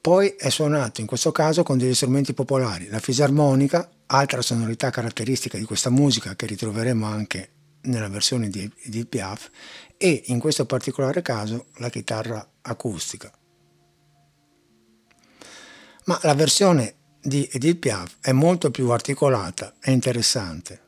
Poi 0.01 0.29
è 0.39 0.49
suonato 0.49 1.01
in 1.01 1.07
questo 1.07 1.33
caso 1.33 1.63
con 1.63 1.77
degli 1.77 1.95
strumenti 1.95 2.33
popolari, 2.33 2.89
la 2.89 3.01
fisarmonica, 3.01 3.91
altra 4.07 4.43
sonorità 4.43 4.91
caratteristica 4.91 5.59
di 5.59 5.65
questa 5.65 5.91
musica 5.91 6.35
che 6.35 6.47
ritroveremo 6.47 7.05
anche 7.05 7.51
nella 7.83 8.09
versione 8.09 8.49
di 8.49 8.71
Edith 8.83 9.07
Piaf, 9.09 9.51
e 9.97 10.23
in 10.27 10.39
questo 10.39 10.65
particolare 10.65 11.23
caso 11.23 11.67
la 11.77 11.91
chitarra 11.91 12.49
acustica. 12.63 13.31
Ma 16.05 16.19
la 16.23 16.35
versione 16.35 16.95
di 17.21 17.49
Edith 17.53 17.79
Piaf 17.79 18.17
è 18.21 18.33
molto 18.33 18.71
più 18.71 18.89
articolata 18.91 19.75
e 19.81 19.91
interessante 19.91 20.81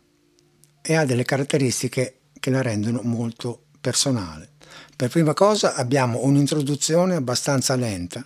e 0.80 0.94
ha 0.94 1.04
delle 1.04 1.24
caratteristiche 1.24 2.20
che 2.38 2.50
la 2.50 2.62
rendono 2.62 3.02
molto 3.02 3.64
personale. 3.80 4.52
Per 4.96 5.10
prima 5.10 5.34
cosa 5.34 5.74
abbiamo 5.74 6.24
un'introduzione 6.24 7.16
abbastanza 7.16 7.74
lenta, 7.76 8.24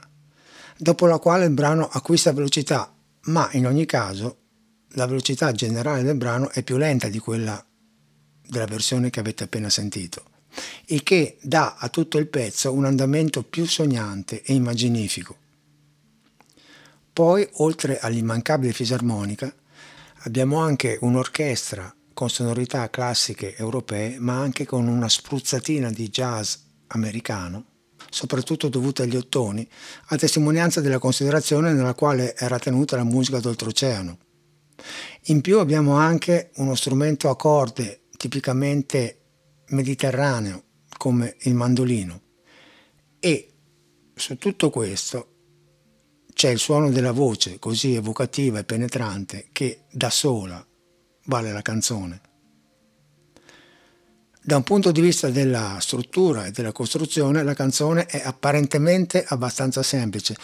dopo 0.76 1.06
la 1.06 1.18
quale 1.18 1.44
il 1.44 1.50
brano 1.50 1.88
acquista 1.90 2.32
velocità, 2.32 2.92
ma 3.26 3.48
in 3.52 3.66
ogni 3.66 3.86
caso 3.86 4.38
la 4.94 5.06
velocità 5.06 5.52
generale 5.52 6.02
del 6.02 6.16
brano 6.16 6.50
è 6.50 6.62
più 6.62 6.76
lenta 6.76 7.08
di 7.08 7.18
quella 7.18 7.64
della 8.46 8.66
versione 8.66 9.10
che 9.10 9.20
avete 9.20 9.44
appena 9.44 9.70
sentito, 9.70 10.22
il 10.86 11.02
che 11.02 11.38
dà 11.42 11.76
a 11.78 11.88
tutto 11.88 12.18
il 12.18 12.28
pezzo 12.28 12.72
un 12.72 12.84
andamento 12.84 13.42
più 13.42 13.66
sognante 13.66 14.42
e 14.42 14.54
immaginifico. 14.54 15.36
Poi, 17.12 17.48
oltre 17.54 17.98
all'immancabile 18.00 18.72
fisarmonica, 18.72 19.52
abbiamo 20.24 20.58
anche 20.58 20.98
un'orchestra 21.00 21.94
con 22.12 22.30
sonorità 22.30 22.90
classiche 22.90 23.56
europee, 23.56 24.18
ma 24.18 24.38
anche 24.38 24.64
con 24.64 24.86
una 24.86 25.08
spruzzatina 25.08 25.90
di 25.90 26.08
jazz 26.08 26.54
americano, 26.88 27.64
soprattutto 28.14 28.68
dovuta 28.68 29.02
agli 29.02 29.16
ottoni, 29.16 29.68
a 30.06 30.16
testimonianza 30.16 30.80
della 30.80 31.00
considerazione 31.00 31.72
nella 31.72 31.94
quale 31.94 32.36
era 32.36 32.60
tenuta 32.60 32.94
la 32.94 33.02
musica 33.02 33.40
d'oltreoceano. 33.40 34.18
In 35.24 35.40
più 35.40 35.58
abbiamo 35.58 35.96
anche 35.96 36.50
uno 36.56 36.76
strumento 36.76 37.28
a 37.28 37.36
corde 37.36 38.02
tipicamente 38.16 39.18
mediterraneo, 39.70 40.62
come 40.96 41.36
il 41.40 41.54
mandolino. 41.54 42.20
E 43.18 43.52
su 44.14 44.38
tutto 44.38 44.70
questo 44.70 45.28
c'è 46.32 46.50
il 46.50 46.58
suono 46.58 46.90
della 46.90 47.12
voce 47.12 47.58
così 47.58 47.94
evocativa 47.94 48.60
e 48.60 48.64
penetrante 48.64 49.48
che 49.50 49.86
da 49.90 50.10
sola 50.10 50.64
vale 51.26 51.52
la 51.52 51.62
canzone. 51.62 52.20
Da 54.46 54.56
un 54.56 54.62
punto 54.62 54.92
di 54.92 55.00
vista 55.00 55.30
della 55.30 55.78
struttura 55.80 56.44
e 56.44 56.50
della 56.50 56.70
costruzione, 56.70 57.42
la 57.42 57.54
canzone 57.54 58.04
è 58.04 58.20
apparentemente 58.22 59.24
abbastanza 59.26 59.82
semplice, 59.82 60.36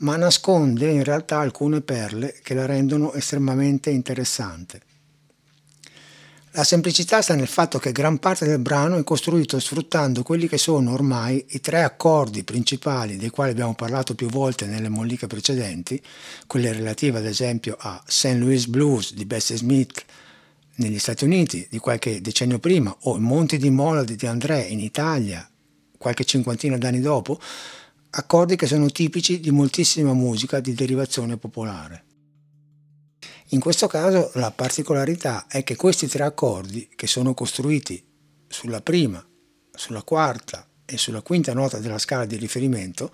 ma 0.00 0.14
nasconde 0.16 0.90
in 0.90 1.02
realtà 1.02 1.38
alcune 1.38 1.80
perle 1.80 2.34
che 2.42 2.52
la 2.52 2.66
rendono 2.66 3.14
estremamente 3.14 3.88
interessante. 3.88 4.82
La 6.50 6.64
semplicità 6.64 7.22
sta 7.22 7.34
nel 7.34 7.46
fatto 7.46 7.78
che 7.78 7.92
gran 7.92 8.18
parte 8.18 8.44
del 8.44 8.58
brano 8.58 8.98
è 8.98 9.04
costruito 9.04 9.58
sfruttando 9.58 10.22
quelli 10.22 10.48
che 10.48 10.58
sono 10.58 10.92
ormai 10.92 11.42
i 11.52 11.60
tre 11.62 11.82
accordi 11.82 12.44
principali 12.44 13.16
dei 13.16 13.30
quali 13.30 13.52
abbiamo 13.52 13.74
parlato 13.74 14.14
più 14.14 14.28
volte 14.28 14.66
nelle 14.66 14.90
molliche 14.90 15.28
precedenti, 15.28 15.98
quelle 16.46 16.74
relative 16.74 17.20
ad 17.20 17.26
esempio 17.26 17.74
a 17.80 18.02
St. 18.06 18.34
Louis 18.36 18.66
Blues 18.66 19.14
di 19.14 19.24
Bessie 19.24 19.56
Smith, 19.56 20.04
negli 20.76 20.98
Stati 20.98 21.24
Uniti 21.24 21.66
di 21.70 21.78
qualche 21.78 22.20
decennio 22.20 22.58
prima 22.58 22.94
o 23.02 23.18
Monti 23.18 23.58
di 23.58 23.70
Mola 23.70 24.04
di 24.04 24.26
André 24.26 24.62
in 24.62 24.80
Italia 24.80 25.48
qualche 25.96 26.24
cinquantina 26.24 26.78
d'anni 26.78 27.00
dopo, 27.00 27.40
accordi 28.10 28.56
che 28.56 28.66
sono 28.66 28.90
tipici 28.90 29.40
di 29.40 29.50
moltissima 29.50 30.12
musica 30.12 30.60
di 30.60 30.74
derivazione 30.74 31.36
popolare. 31.36 32.04
In 33.50 33.60
questo 33.60 33.86
caso 33.86 34.30
la 34.34 34.50
particolarità 34.50 35.46
è 35.48 35.62
che 35.62 35.76
questi 35.76 36.06
tre 36.06 36.24
accordi, 36.24 36.88
che 36.94 37.06
sono 37.06 37.34
costruiti 37.34 38.04
sulla 38.48 38.80
prima, 38.80 39.24
sulla 39.72 40.02
quarta 40.02 40.66
e 40.84 40.96
sulla 40.96 41.22
quinta 41.22 41.52
nota 41.52 41.78
della 41.78 41.98
scala 41.98 42.24
di 42.24 42.36
riferimento, 42.36 43.12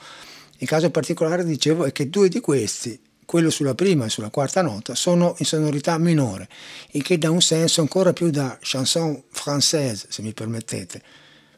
il 0.59 0.69
caso 0.69 0.91
particolare, 0.91 1.45
dicevo, 1.45 1.85
è 1.85 1.93
che 1.93 2.09
due 2.09 2.29
di 2.29 2.41
questi 2.41 3.01
quello 3.33 3.49
sulla 3.49 3.75
prima 3.75 4.05
e 4.05 4.11
sulla 4.11 4.29
quarta 4.29 4.61
nota, 4.61 4.95
sono 4.95 5.35
in 5.39 5.47
sonorità 5.47 5.97
minore, 5.97 6.51
il 6.91 7.03
che 7.03 7.17
dà 7.17 7.31
un 7.31 7.41
senso 7.41 7.81
ancora 7.81 8.13
più 8.13 8.29
da 8.29 8.59
chanson 8.61 9.23
française, 9.33 10.05
se 10.11 10.21
mi 10.21 10.35
permettete, 10.35 11.03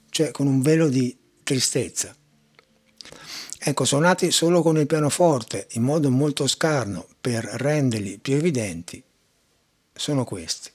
cioè 0.09 0.31
con 0.31 0.47
un 0.47 0.63
velo 0.63 0.89
di 0.89 1.19
tristezza. 1.43 2.15
Ecco, 3.59 3.85
suonati 3.85 4.31
solo 4.31 4.63
con 4.63 4.79
il 4.79 4.87
pianoforte, 4.87 5.67
in 5.73 5.83
modo 5.83 6.13
molto 6.13 6.47
scarno, 6.47 7.09
per 7.21 7.43
renderli 7.45 8.19
più 8.19 8.37
evidenti, 8.37 9.03
sono 9.93 10.23
questi. 10.23 10.71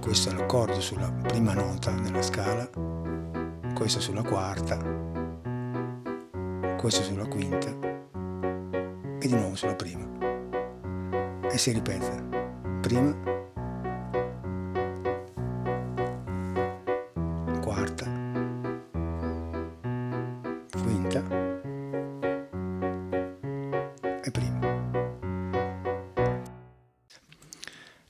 Questo 0.00 0.28
è 0.28 0.34
l'accordo 0.34 0.80
sulla 0.80 1.10
prima 1.10 1.52
nota 1.52 1.90
della 1.90 2.22
scala, 2.22 2.70
questo 3.74 3.98
sulla 3.98 4.22
quarta, 4.22 4.76
questo 6.78 7.02
sulla 7.02 7.26
quinta 7.26 7.93
e 9.24 9.28
di 9.28 9.34
nuovo 9.34 9.54
sulla 9.56 9.74
prima. 9.74 10.06
E 11.50 11.56
si 11.56 11.72
ripete, 11.72 12.22
prima, 12.82 13.16
quarta, 17.62 18.04
quinta 20.72 21.24
e 24.22 24.30
prima. 24.30 24.60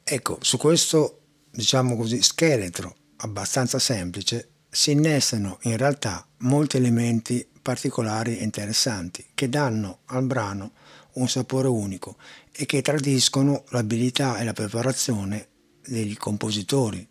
Ecco, 0.03 0.39
su 0.41 0.57
questo, 0.57 1.21
diciamo 1.51 1.97
così, 1.97 2.23
scheletro 2.23 2.97
abbastanza 3.19 3.79
semplice 3.79 4.49
si 4.69 4.91
innestano 4.91 5.59
in 5.63 5.77
realtà 5.77 6.27
molti 6.39 6.79
elementi 6.79 7.49
particolari 7.63 8.37
e 8.39 8.43
interessanti 8.43 9.25
che 9.33 9.49
danno 9.49 10.01
al 10.07 10.25
brano 10.25 10.73
un 11.15 11.29
sapore 11.29 11.69
unico 11.69 12.17
e 12.53 12.67
che 12.67 12.83
tradiscono 12.83 13.65
l'abilità 13.69 14.39
e 14.39 14.45
la 14.45 14.53
preparazione 14.53 15.49
dei 15.87 16.15
compositori 16.17 17.07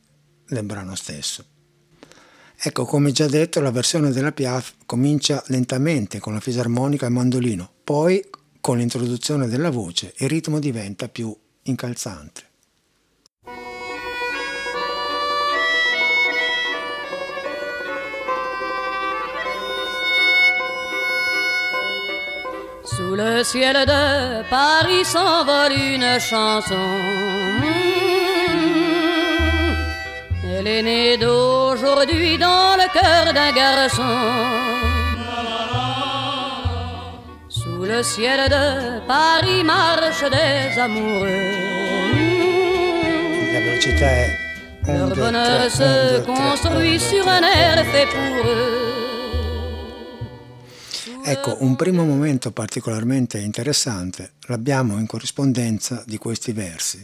del 0.48 0.63
brano 0.63 0.95
stesso. 0.95 1.45
Ecco, 2.65 2.86
come 2.86 3.12
già 3.12 3.27
detto, 3.27 3.60
la 3.60 3.72
versione 3.72 4.12
della 4.12 4.31
Piaf 4.31 4.75
comincia 4.86 5.43
lentamente 5.48 6.19
con 6.19 6.33
la 6.33 6.39
fisarmonica 6.39 7.05
e 7.05 7.10
il 7.10 7.15
mandolino, 7.15 7.72
poi 7.83 8.24
con 8.62 8.77
l'introduzione 8.77 9.48
della 9.48 9.69
voce 9.69 10.13
il 10.19 10.29
ritmo 10.29 10.60
diventa 10.60 11.10
più 11.10 11.36
incalzante. 11.63 12.51
Sous 22.95 23.15
le 23.15 23.43
ciel 23.43 23.75
de 23.88 24.43
Paris 24.51 25.03
s'envole 25.03 25.73
une 25.73 26.19
chanson. 26.19 26.85
Elle 30.45 30.67
est 30.67 30.83
née 30.83 31.17
d'aujourd'hui 31.17 32.38
dans 32.38 32.75
le 32.81 32.88
cœur 32.93 33.33
d'un 33.33 33.51
garçon. 33.51 34.03
Sous 37.50 37.83
le 37.83 38.03
ciel 38.03 38.47
de 38.50 39.00
Paris 39.07 39.63
marchent 39.63 40.29
des 40.29 40.79
amoureux. 40.79 41.73
La 44.85 44.93
Leur 44.93 45.15
bonheur 45.15 45.71
se 45.71 46.19
construit 46.21 47.00
sur 47.00 47.27
un 47.27 47.41
air 47.41 47.83
fait 47.91 48.05
pour 48.05 48.47
eux. 48.47 49.12
Ecco, 51.25 51.56
un 51.62 51.77
primo 51.77 52.03
momento 52.03 52.51
particolarmente 52.51 53.39
interessante 53.39 54.34
l'abbiamo 54.48 55.00
in 55.00 55.06
corrispondenza 55.06 56.03
di 56.06 56.18
questi 56.18 56.51
versi. 56.51 57.01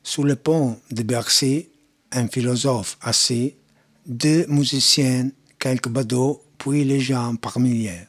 Sous 0.00 0.26
le 0.26 0.36
pont 0.36 0.80
de 0.88 1.04
Bercy, 1.04 1.70
un 2.14 2.26
philosophe 2.28 2.96
assis, 3.02 3.54
deux 4.02 4.46
musiciens, 4.48 5.32
quelques 5.58 5.88
badauds, 5.88 6.40
puis 6.56 6.84
les 6.84 7.00
gens 7.00 7.36
par 7.38 7.60
milliers. 7.60 8.08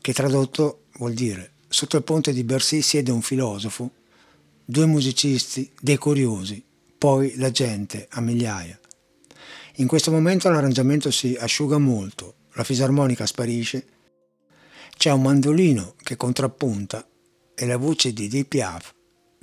Che 0.00 0.12
tradotto 0.14 0.84
vuol 0.98 1.12
dire 1.12 1.52
sotto 1.68 1.98
il 1.98 2.02
ponte 2.02 2.32
di 2.32 2.44
Bercy 2.44 2.80
siede 2.80 3.10
un 3.10 3.20
filosofo, 3.20 3.90
due 4.64 4.86
musicisti, 4.86 5.70
dei 5.78 5.98
curiosi, 5.98 6.64
poi 6.96 7.36
la 7.36 7.50
gente 7.50 8.06
a 8.10 8.22
migliaia. 8.22 8.80
In 9.76 9.86
questo 9.86 10.10
momento 10.10 10.48
l'arrangiamento 10.48 11.10
si 11.10 11.36
asciuga 11.38 11.76
molto, 11.76 12.36
la 12.54 12.64
fisarmonica 12.64 13.26
sparisce, 13.26 13.86
c'è 14.96 15.10
un 15.10 15.22
mandolino 15.22 15.94
che 16.02 16.16
contrappunta 16.16 17.06
e 17.54 17.66
la 17.66 17.76
voce 17.76 18.12
di 18.12 18.28
Di 18.28 18.44
Piaf 18.44 18.94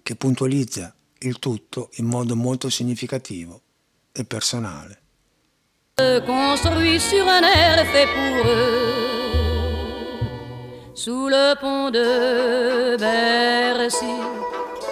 che 0.03 0.15
puntualizza 0.15 0.93
il 1.19 1.39
tutto 1.39 1.89
in 1.95 2.05
modo 2.05 2.35
molto 2.35 2.69
significativo 2.69 3.61
e 4.11 4.23
personale. 4.23 5.01
Construit 6.25 6.99
sur 6.99 7.25
un 7.25 7.43
air 7.43 7.85
fait 7.87 8.07
pour 8.13 8.45
eux, 8.45 9.07
sous 10.93 11.27
le 11.27 11.55
pont 11.59 11.89
de 11.89 12.95
Bercy, 12.99 14.05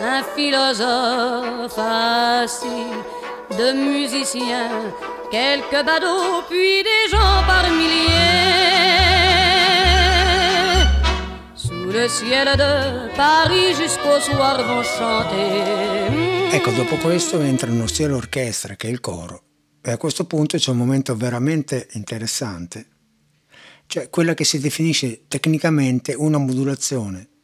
un 0.01 0.23
philosophe 0.35 1.77
assis, 1.77 2.89
de 3.55 3.71
musiciens, 3.73 4.91
quelques 5.29 5.83
badauds, 5.83 6.43
puis 6.49 6.83
des 6.83 7.09
gens 7.09 7.43
par 7.45 7.69
milliers. 7.71 8.05
Sous 11.55 11.91
le 11.91 12.07
ciel 12.07 12.47
de 12.57 13.15
Paris 13.15 13.73
jusqu'au 13.75 14.19
soir 14.19 14.63
vont 14.63 14.83
chanter. 14.83 16.51
Ecco, 16.51 16.71
dopo 16.71 16.95
questo 16.97 17.39
entrano 17.41 17.87
sia 17.87 18.07
l'orchestra 18.07 18.75
che 18.75 18.87
il 18.87 18.99
coro 18.99 19.43
e 19.81 19.91
a 19.91 19.97
questo 19.97 20.25
punto 20.25 20.57
c'è 20.57 20.71
un 20.71 20.77
momento 20.77 21.15
veramente 21.15 21.87
interessante, 21.93 22.87
cioè 23.85 24.09
quella 24.09 24.33
che 24.33 24.43
si 24.43 24.59
definisce 24.59 25.25
tecnicamente 25.27 26.13
una 26.13 26.39
modulazione. 26.39 27.34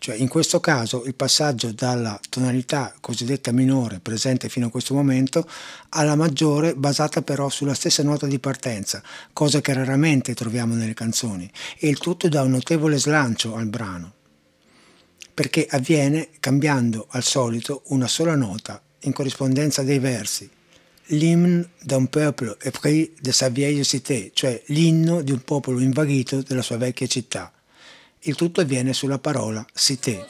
Cioè 0.00 0.14
in 0.14 0.28
questo 0.28 0.60
caso 0.60 1.04
il 1.04 1.14
passaggio 1.14 1.72
dalla 1.72 2.18
tonalità 2.30 2.94
cosiddetta 3.02 3.52
minore 3.52 4.00
presente 4.00 4.48
fino 4.48 4.68
a 4.68 4.70
questo 4.70 4.94
momento 4.94 5.46
alla 5.90 6.16
maggiore 6.16 6.74
basata 6.74 7.20
però 7.20 7.50
sulla 7.50 7.74
stessa 7.74 8.02
nota 8.02 8.26
di 8.26 8.38
partenza, 8.38 9.02
cosa 9.34 9.60
che 9.60 9.74
raramente 9.74 10.32
troviamo 10.32 10.74
nelle 10.74 10.94
canzoni, 10.94 11.50
e 11.78 11.88
il 11.88 11.98
tutto 11.98 12.30
dà 12.30 12.40
un 12.40 12.52
notevole 12.52 12.98
slancio 12.98 13.54
al 13.54 13.66
brano, 13.66 14.14
perché 15.34 15.66
avviene 15.68 16.30
cambiando 16.40 17.06
al 17.10 17.22
solito 17.22 17.82
una 17.88 18.08
sola 18.08 18.34
nota 18.34 18.80
in 19.00 19.12
corrispondenza 19.12 19.82
dei 19.82 19.98
versi. 19.98 20.48
L'hymne 21.08 21.72
d'un 21.82 22.08
peuple 22.08 22.56
épris 22.62 23.10
de 23.20 23.32
sa 23.32 23.50
vieille 23.50 23.84
cité, 23.84 24.30
cioè 24.32 24.62
l'inno 24.68 25.20
di 25.20 25.32
un 25.32 25.44
popolo 25.44 25.78
invaghito 25.80 26.40
della 26.40 26.62
sua 26.62 26.78
vecchia 26.78 27.06
città. 27.06 27.52
Il 28.24 28.36
tutto 28.36 28.60
avviene 28.60 28.92
sulla 28.92 29.18
parola 29.18 29.64
cité. 29.72 30.22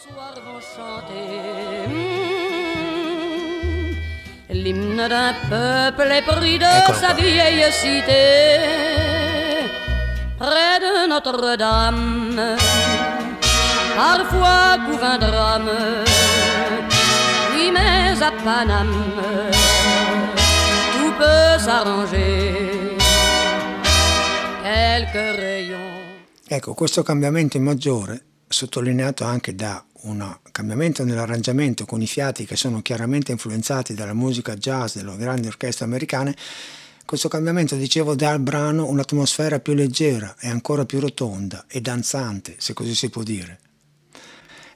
L'hymne 4.49 5.09
d'un 5.09 5.35
peuple 5.49 6.13
épris 6.13 6.59
de 6.59 6.95
sa 7.01 7.15
vieille 7.15 7.65
cité, 7.73 8.69
près 10.39 10.79
de 10.79 11.09
Notre-Dame, 11.09 12.57
parfois 13.97 14.79
couvre 14.87 15.05
un 15.05 15.19
drame, 15.19 15.71
oui 17.55 17.73
mais 17.73 18.23
à 18.23 18.31
Paname, 18.45 19.05
tout 20.93 21.13
peut 21.19 21.59
s'arranger, 21.59 22.97
quelques 24.63 25.37
rayons. 25.41 26.00
Ecco, 26.53 26.75
questo 26.75 27.05
cambiamento 27.05 27.61
maggiore, 27.61 28.25
sottolineato 28.49 29.23
anche 29.23 29.55
da 29.55 29.87
un 30.03 30.37
cambiamento 30.51 31.05
nell'arrangiamento 31.05 31.85
con 31.85 32.03
i 32.03 32.09
fiati 32.09 32.45
che 32.45 32.57
sono 32.57 32.83
chiaramente 32.83 33.31
influenzati 33.31 33.95
dalla 33.95 34.15
musica 34.15 34.57
jazz 34.57 34.97
delle 34.97 35.17
grandi 35.17 35.47
orchestre 35.47 35.85
americane, 35.85 36.35
questo 37.07 37.29
cambiamento, 37.29 37.77
dicevo, 37.77 38.17
dà 38.17 38.31
al 38.31 38.41
brano 38.41 38.89
un'atmosfera 38.89 39.61
più 39.61 39.75
leggera 39.75 40.35
e 40.41 40.49
ancora 40.49 40.85
più 40.85 40.99
rotonda 40.99 41.67
e 41.69 41.81
danzante, 41.81 42.57
se 42.59 42.73
così 42.73 42.97
si 42.97 43.11
può 43.11 43.23
dire. 43.23 43.61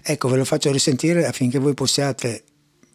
Ecco, 0.00 0.28
ve 0.28 0.36
lo 0.36 0.44
faccio 0.44 0.70
risentire 0.70 1.26
affinché 1.26 1.58
voi 1.58 1.74
possiate 1.74 2.44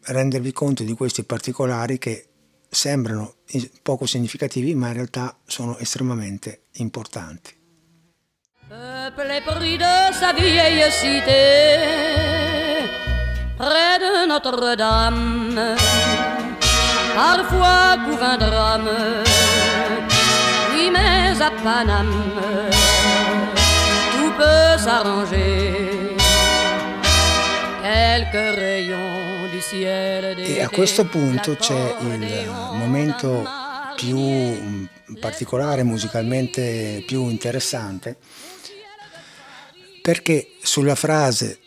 rendervi 0.04 0.52
conto 0.52 0.84
di 0.84 0.94
questi 0.94 1.22
particolari 1.24 1.98
che 1.98 2.28
sembrano 2.70 3.34
poco 3.82 4.06
significativi, 4.06 4.74
ma 4.74 4.86
in 4.86 4.94
realtà 4.94 5.36
sono 5.44 5.76
estremamente 5.76 6.62
importanti. 6.76 7.58
Peuple 8.70 9.32
épris 9.32 9.78
de 9.78 10.14
sa 10.14 10.32
vieille 10.32 10.88
cité, 10.92 11.74
près 13.58 13.98
de 13.98 14.28
Notre-Dame, 14.28 15.74
parfois 17.16 17.96
couvre 18.04 18.22
un 18.22 18.36
drame, 18.38 18.90
oui 20.72 20.88
mais 20.92 21.42
à 21.42 21.50
Paname, 21.64 22.30
tout 24.12 24.32
peut 24.38 24.78
s'arranger, 24.78 26.14
quelques 27.82 28.54
rayons 28.56 29.48
du 29.50 29.60
ciel 29.60 30.38
E 30.38 30.62
a 30.62 30.68
questo 30.68 31.06
punto 31.06 31.56
c'è 31.56 31.96
il 32.02 32.48
momento 32.74 33.42
più 33.96 34.16
particolare, 35.18 35.82
musicalmente 35.82 37.02
più 37.04 37.28
interessante, 37.28 38.16
perché 40.10 40.48
sulla 40.60 40.96
frase 40.96 41.60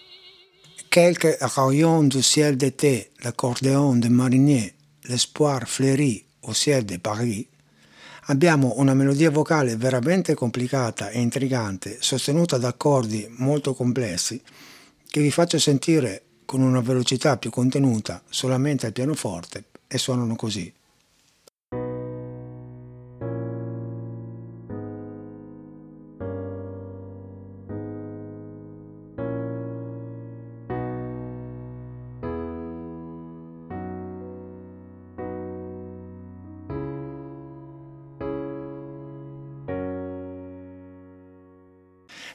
Quelques 0.89 1.37
rayons 1.55 2.09
du 2.09 2.21
ciel 2.21 2.57
d'été, 2.57 3.11
l'accordéon 3.21 3.95
de 4.01 4.09
marinier, 4.09 4.73
l'espoir 5.03 5.65
fleuri 5.65 6.25
au 6.41 6.53
ciel 6.53 6.83
de 6.83 6.99
Paris, 6.99 7.47
abbiamo 8.25 8.73
una 8.75 8.93
melodia 8.93 9.31
vocale 9.31 9.77
veramente 9.77 10.33
complicata 10.33 11.09
e 11.09 11.21
intrigante, 11.21 11.99
sostenuta 12.01 12.57
da 12.57 12.67
accordi 12.67 13.25
molto 13.37 13.73
complessi, 13.73 14.41
che 15.09 15.21
vi 15.21 15.31
faccio 15.31 15.57
sentire 15.57 16.23
con 16.43 16.61
una 16.61 16.81
velocità 16.81 17.37
più 17.37 17.49
contenuta 17.49 18.21
solamente 18.29 18.85
al 18.85 18.91
pianoforte 18.91 19.63
e 19.87 19.97
suonano 19.97 20.35
così. 20.35 20.71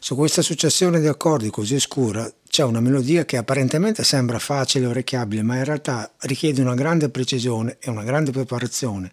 Su 0.08 0.14
questa 0.14 0.40
successione 0.40 1.00
di 1.00 1.06
accordi 1.06 1.50
così 1.50 1.74
oscura 1.74 2.32
c'è 2.48 2.64
una 2.64 2.80
melodia 2.80 3.26
che 3.26 3.36
apparentemente 3.36 4.04
sembra 4.04 4.38
facile 4.38 4.86
e 4.86 4.88
orecchiabile, 4.88 5.42
ma 5.42 5.56
in 5.56 5.64
realtà 5.64 6.10
richiede 6.20 6.62
una 6.62 6.72
grande 6.72 7.10
precisione 7.10 7.76
e 7.78 7.90
una 7.90 8.04
grande 8.04 8.30
preparazione. 8.30 9.12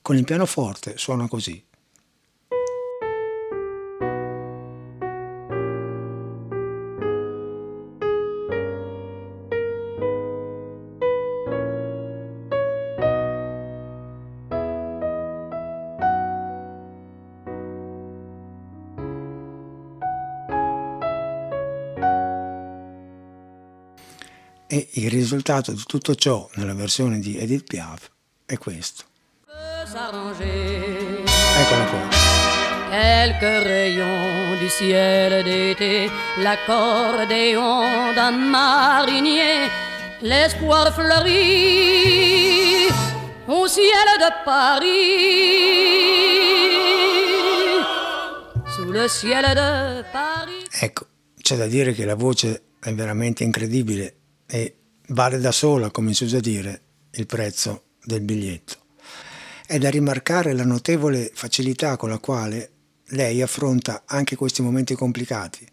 Con 0.00 0.16
il 0.16 0.22
pianoforte 0.22 0.96
suona 0.96 1.26
così. 1.26 1.60
E 24.70 24.86
il 24.92 25.08
risultato 25.08 25.72
di 25.72 25.82
tutto 25.86 26.14
ciò 26.14 26.46
nella 26.56 26.74
versione 26.74 27.20
di 27.20 27.38
Edith 27.38 27.64
Piaf 27.64 28.10
è 28.44 28.58
questo. 28.58 29.04
Eccola 31.56 31.84
qua. 31.86 32.08
Quelques 32.90 33.62
rayons 33.62 34.58
du 34.58 34.68
ciel 34.68 35.42
d'été, 35.42 36.10
l'accordéon 36.36 38.12
d'un 38.12 38.50
marinier, 38.50 39.70
l'espoir 40.20 40.92
fleurit 40.92 42.88
au 43.46 43.66
ciel 43.66 44.18
de 44.18 44.30
Paris, 44.44 44.88
sous 48.74 48.90
le 48.90 49.08
ciel 49.08 49.54
de 49.54 50.04
Paris. 50.12 50.66
Ecco, 50.70 51.06
c'è 51.40 51.56
da 51.56 51.66
dire 51.66 51.94
che 51.94 52.04
la 52.04 52.16
voce 52.16 52.64
è 52.80 52.92
veramente 52.92 53.44
incredibile 53.44 54.17
e 54.50 54.76
vale 55.08 55.38
da 55.38 55.52
sola, 55.52 55.90
come 55.90 56.14
si 56.14 56.24
usa 56.24 56.40
dire, 56.40 56.80
il 57.12 57.26
prezzo 57.26 57.84
del 58.02 58.22
biglietto. 58.22 58.76
È 59.66 59.78
da 59.78 59.90
rimarcare 59.90 60.54
la 60.54 60.64
notevole 60.64 61.30
facilità 61.34 61.96
con 61.96 62.08
la 62.08 62.18
quale 62.18 62.70
lei 63.12 63.42
affronta 63.42 64.02
anche 64.06 64.36
questi 64.36 64.62
momenti 64.62 64.94
complicati. 64.94 65.66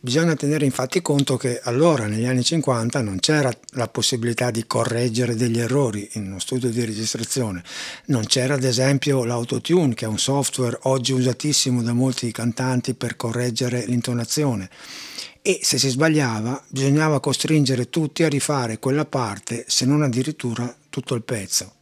Bisogna 0.00 0.34
tenere 0.34 0.64
infatti 0.64 1.00
conto 1.00 1.36
che 1.36 1.60
allora, 1.62 2.06
negli 2.06 2.24
anni 2.24 2.42
50, 2.42 3.00
non 3.02 3.20
c'era 3.20 3.52
la 3.74 3.88
possibilità 3.88 4.50
di 4.50 4.66
correggere 4.66 5.36
degli 5.36 5.58
errori 5.58 6.08
in 6.14 6.26
uno 6.26 6.38
studio 6.38 6.70
di 6.70 6.84
registrazione, 6.84 7.62
non 8.06 8.24
c'era 8.24 8.54
ad 8.54 8.64
esempio 8.64 9.24
l'autotune, 9.24 9.94
che 9.94 10.06
è 10.06 10.08
un 10.08 10.18
software 10.18 10.78
oggi 10.82 11.12
usatissimo 11.12 11.82
da 11.82 11.92
molti 11.92 12.32
cantanti 12.32 12.94
per 12.94 13.16
correggere 13.16 13.84
l'intonazione 13.86 14.68
e 15.42 15.58
se 15.62 15.76
si 15.76 15.88
sbagliava 15.88 16.62
bisognava 16.68 17.20
costringere 17.20 17.90
tutti 17.90 18.22
a 18.22 18.28
rifare 18.28 18.78
quella 18.78 19.04
parte, 19.04 19.64
se 19.66 19.84
non 19.84 20.02
addirittura 20.02 20.74
tutto 20.88 21.14
il 21.14 21.22
pezzo. 21.22 21.74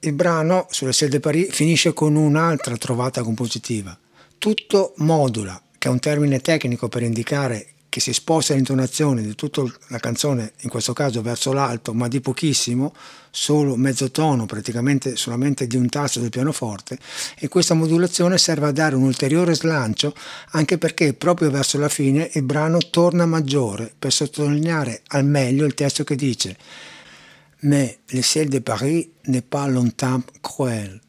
Il 0.00 0.12
brano 0.12 0.66
sulle 0.70 0.92
Ciel 0.92 1.08
de 1.08 1.20
Paris 1.20 1.50
finisce 1.50 1.92
con 1.92 2.14
un'altra 2.14 2.76
trovata 2.76 3.22
compositiva. 3.22 3.98
Tutto 4.36 4.92
modula, 4.98 5.60
che 5.76 5.88
è 5.88 5.90
un 5.90 5.98
termine 5.98 6.40
tecnico 6.40 6.88
per 6.88 7.02
indicare 7.02 7.72
che 7.98 8.00
si 8.00 8.12
sposta 8.12 8.54
l'intonazione 8.54 9.22
di 9.22 9.34
tutta 9.34 9.62
la 9.88 9.98
canzone, 9.98 10.52
in 10.60 10.70
questo 10.70 10.92
caso 10.92 11.20
verso 11.20 11.52
l'alto, 11.52 11.92
ma 11.92 12.06
di 12.06 12.20
pochissimo, 12.20 12.94
solo 13.30 13.76
mezzo 13.76 14.10
tono, 14.10 14.46
praticamente 14.46 15.16
solamente 15.16 15.66
di 15.66 15.76
un 15.76 15.88
tasto 15.88 16.20
del 16.20 16.30
pianoforte, 16.30 16.96
e 17.36 17.48
questa 17.48 17.74
modulazione 17.74 18.38
serve 18.38 18.68
a 18.68 18.72
dare 18.72 18.94
un 18.94 19.02
ulteriore 19.02 19.54
slancio 19.54 20.14
anche 20.52 20.78
perché 20.78 21.12
proprio 21.12 21.50
verso 21.50 21.78
la 21.78 21.88
fine 21.88 22.30
il 22.34 22.42
brano 22.42 22.78
torna 22.78 23.26
maggiore 23.26 23.92
per 23.98 24.12
sottolineare 24.12 25.02
al 25.08 25.24
meglio 25.24 25.66
il 25.66 25.74
testo 25.74 26.04
che 26.04 26.14
dice 26.14 26.56
Mais 27.60 27.96
le 28.10 28.22
ciel 28.22 28.48
de 28.48 28.60
Paris 28.60 29.08
n'est 29.26 29.42
pas 29.42 29.66
longtemps 29.66 30.22
cruel. 30.40 31.00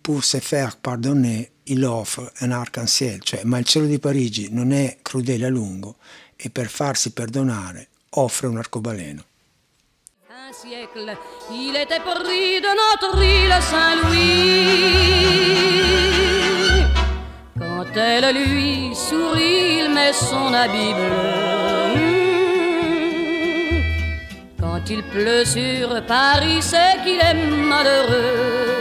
Pour 0.00 0.22
se 0.22 0.38
faire 0.38 0.76
pardonner, 0.76 1.50
il 1.64 1.84
offre 1.84 2.32
un 2.38 2.50
arc-en-ciel, 2.50 3.22
cioè 3.22 3.42
ma 3.44 3.58
il 3.58 3.64
cielo 3.64 3.86
di 3.86 3.98
Parigi 3.98 4.48
non 4.50 4.72
è 4.72 4.98
crudele 5.02 5.46
a 5.46 5.48
lungo 5.48 5.96
e 6.36 6.50
per 6.50 6.68
farsi 6.68 7.12
perdonare 7.12 7.88
offre 8.10 8.46
un 8.48 8.56
arcobaleno. 8.58 9.24
Un 10.28 10.52
siècle, 10.52 11.16
il 11.50 11.76
était 11.76 12.00
pris 12.00 12.60
de 12.60 12.72
notre 12.74 13.22
île 13.22 13.62
Saint-Louis. 13.62 14.72
Quand 17.58 17.96
elle 17.96 18.34
lui 18.34 18.94
sourit, 18.94 19.80
il 19.80 19.90
met 19.90 20.12
son 20.12 20.52
habit 20.52 20.94
bleu. 20.94 21.72
Quand 24.58 24.90
il 24.90 25.02
pleut 25.04 25.44
sur 25.44 26.04
Paris, 26.06 26.60
c'est 26.60 27.00
qu'il 27.04 27.20
est 27.20 27.34
malheureux. 27.34 28.71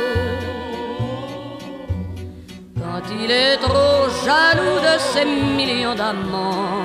Quand 3.02 3.10
il 3.20 3.32
est 3.32 3.58
trop 3.58 4.08
jaloux 4.26 4.80
de 4.80 5.00
ses 5.00 5.26
millions 5.26 5.96
d'amants, 5.96 6.84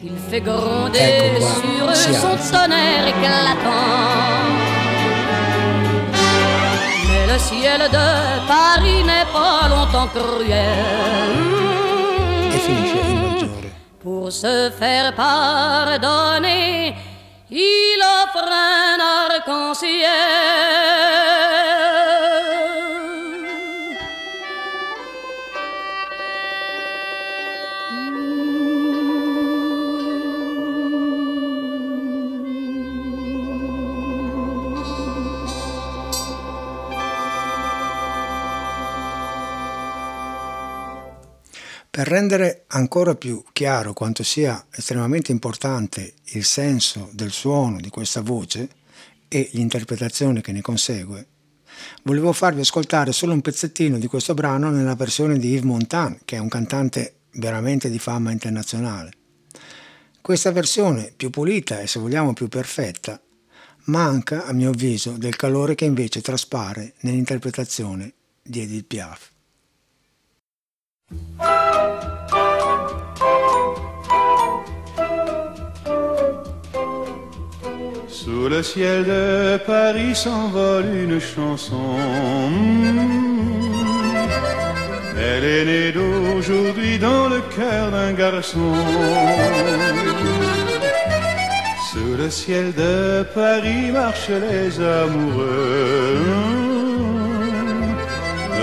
il 0.00 0.16
fait 0.30 0.40
gronder 0.40 1.40
sur 1.40 1.90
eux 1.90 1.94
son 1.94 2.36
tonnerre 2.52 3.08
éclatant. 3.08 4.44
Mais 7.08 7.26
le 7.32 7.38
ciel 7.38 7.80
de 7.90 8.46
Paris 8.46 9.02
n'est 9.04 9.26
pas 9.32 9.68
longtemps 9.68 10.08
cruel. 10.14 11.34
Pour 14.02 14.30
se 14.30 14.70
faire 14.78 15.12
pardonner, 15.14 16.94
il 17.50 17.98
offre 18.22 18.44
un 18.44 19.00
arc-en-ciel. 19.00 21.85
Per 41.96 42.06
rendere 42.06 42.64
ancora 42.66 43.14
più 43.14 43.42
chiaro 43.54 43.94
quanto 43.94 44.22
sia 44.22 44.66
estremamente 44.70 45.32
importante 45.32 46.12
il 46.24 46.44
senso 46.44 47.08
del 47.14 47.30
suono 47.30 47.80
di 47.80 47.88
questa 47.88 48.20
voce 48.20 48.68
e 49.28 49.48
l'interpretazione 49.54 50.42
che 50.42 50.52
ne 50.52 50.60
consegue, 50.60 51.26
volevo 52.02 52.34
farvi 52.34 52.60
ascoltare 52.60 53.12
solo 53.12 53.32
un 53.32 53.40
pezzettino 53.40 53.96
di 53.96 54.08
questo 54.08 54.34
brano 54.34 54.68
nella 54.68 54.94
versione 54.94 55.38
di 55.38 55.48
Yves 55.48 55.64
Montand, 55.64 56.18
che 56.26 56.36
è 56.36 56.38
un 56.38 56.50
cantante 56.50 57.20
veramente 57.36 57.88
di 57.88 57.98
fama 57.98 58.30
internazionale. 58.30 59.12
Questa 60.20 60.52
versione, 60.52 61.14
più 61.16 61.30
pulita 61.30 61.80
e 61.80 61.86
se 61.86 61.98
vogliamo 61.98 62.34
più 62.34 62.48
perfetta, 62.48 63.18
manca, 63.84 64.44
a 64.44 64.52
mio 64.52 64.68
avviso, 64.68 65.12
del 65.12 65.36
calore 65.36 65.74
che 65.74 65.86
invece 65.86 66.20
traspare 66.20 66.92
nell'interpretazione 67.00 68.12
di 68.42 68.60
Edith 68.60 68.84
Piaf. 68.84 69.34
Sous 78.08 78.48
le 78.48 78.62
ciel 78.62 79.04
de 79.04 79.56
Paris 79.58 80.16
s'envole 80.16 80.86
une 80.86 81.20
chanson. 81.20 81.96
Mm. 82.50 83.16
Elle 85.18 85.44
est 85.44 85.64
née 85.64 85.92
d'aujourd'hui 85.92 86.98
dans 86.98 87.28
le 87.28 87.40
cœur 87.56 87.90
d'un 87.92 88.12
garçon. 88.12 88.74
Sous 91.92 92.16
le 92.18 92.28
ciel 92.30 92.72
de 92.74 93.24
Paris 93.34 93.92
marchent 93.92 94.30
les 94.30 94.80
amoureux. 94.80 96.75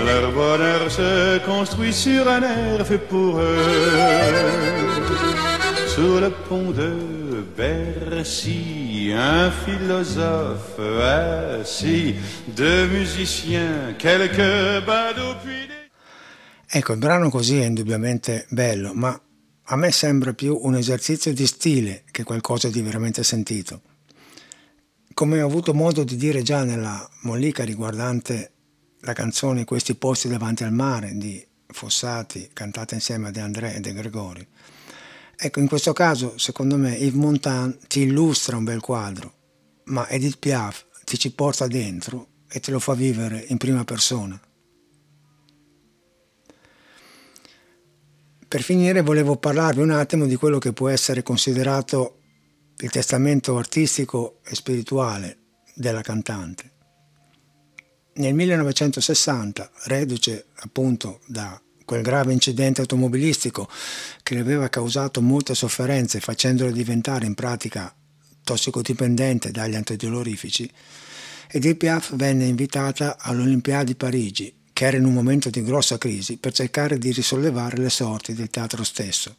Leur 0.04 0.32
bonheur 0.32 0.90
se 0.90 1.38
construit 1.46 1.92
sur 1.94 2.28
un 2.28 2.42
air 2.42 2.86
fait 2.86 2.98
pour 2.98 3.38
eux. 3.38 3.56
Sous 5.86 6.18
le 6.18 6.30
pont 6.48 6.72
de 6.72 7.44
Bercy, 7.56 9.12
un 9.14 9.50
philosophe 9.50 10.78
assis, 11.58 12.16
deux 12.48 12.86
musiciens, 12.88 13.94
quelques 13.98 14.84
badauds 14.84 15.36
puis 15.42 15.68
des... 15.68 16.76
Ecco, 16.76 16.92
il 16.92 16.98
brano 16.98 17.30
così 17.30 17.60
è 17.60 17.64
indubbiamente 17.64 18.46
bello, 18.50 18.92
ma 18.92 19.18
a 19.66 19.76
me 19.76 19.90
sembra 19.90 20.34
più 20.34 20.58
un 20.60 20.74
esercizio 20.74 21.32
di 21.32 21.46
stile 21.46 22.02
che 22.10 22.24
qualcosa 22.24 22.68
di 22.68 22.82
veramente 22.82 23.22
sentito. 23.22 23.80
Come 25.14 25.40
ho 25.40 25.46
avuto 25.46 25.72
modo 25.72 26.02
di 26.04 26.16
dire 26.16 26.42
già 26.42 26.64
nella 26.64 27.08
mollica 27.22 27.64
riguardante 27.64 28.53
la 29.04 29.12
canzone 29.12 29.64
Questi 29.64 29.94
posti 29.94 30.28
davanti 30.28 30.64
al 30.64 30.72
mare 30.72 31.16
di 31.16 31.46
Fossati, 31.66 32.50
cantata 32.52 32.94
insieme 32.94 33.28
a 33.28 33.30
De 33.30 33.40
André 33.40 33.74
e 33.74 33.80
De 33.80 33.92
Gregori. 33.92 34.46
Ecco, 35.36 35.60
in 35.60 35.66
questo 35.66 35.92
caso, 35.92 36.38
secondo 36.38 36.76
me, 36.76 36.94
Yves 36.94 37.14
Montand 37.14 37.86
ti 37.88 38.02
illustra 38.02 38.56
un 38.56 38.64
bel 38.64 38.80
quadro, 38.80 39.32
ma 39.84 40.08
Edith 40.08 40.38
Piaf 40.38 40.86
ti 41.04 41.18
ci 41.18 41.32
porta 41.32 41.66
dentro 41.66 42.28
e 42.48 42.60
te 42.60 42.70
lo 42.70 42.78
fa 42.78 42.94
vivere 42.94 43.44
in 43.48 43.56
prima 43.56 43.84
persona. 43.84 44.40
Per 48.46 48.62
finire 48.62 49.02
volevo 49.02 49.36
parlarvi 49.36 49.80
un 49.80 49.90
attimo 49.90 50.26
di 50.26 50.36
quello 50.36 50.58
che 50.58 50.72
può 50.72 50.88
essere 50.88 51.24
considerato 51.24 52.20
il 52.78 52.90
testamento 52.90 53.56
artistico 53.58 54.38
e 54.44 54.54
spirituale 54.54 55.38
della 55.74 56.02
cantante. 56.02 56.73
Nel 58.16 58.32
1960, 58.34 59.70
reduce 59.86 60.46
appunto 60.56 61.20
da 61.26 61.60
quel 61.84 62.02
grave 62.02 62.32
incidente 62.32 62.80
automobilistico 62.80 63.68
che 64.22 64.34
le 64.34 64.40
aveva 64.40 64.68
causato 64.68 65.20
molte 65.20 65.54
sofferenze 65.54 66.20
facendole 66.20 66.72
diventare 66.72 67.26
in 67.26 67.34
pratica 67.34 67.92
tossicodipendente 68.44 69.50
dagli 69.50 69.74
antidolorifici, 69.74 70.70
Edith 71.48 71.76
Piaf 71.76 72.14
venne 72.14 72.44
invitata 72.44 73.16
all'Olimpiade 73.18 73.84
di 73.84 73.94
Parigi, 73.96 74.54
che 74.72 74.86
era 74.86 74.96
in 74.96 75.04
un 75.04 75.12
momento 75.12 75.50
di 75.50 75.62
grossa 75.62 75.98
crisi, 75.98 76.36
per 76.36 76.52
cercare 76.52 76.98
di 76.98 77.10
risollevare 77.10 77.78
le 77.78 77.90
sorti 77.90 78.32
del 78.34 78.50
teatro 78.50 78.84
stesso. 78.84 79.36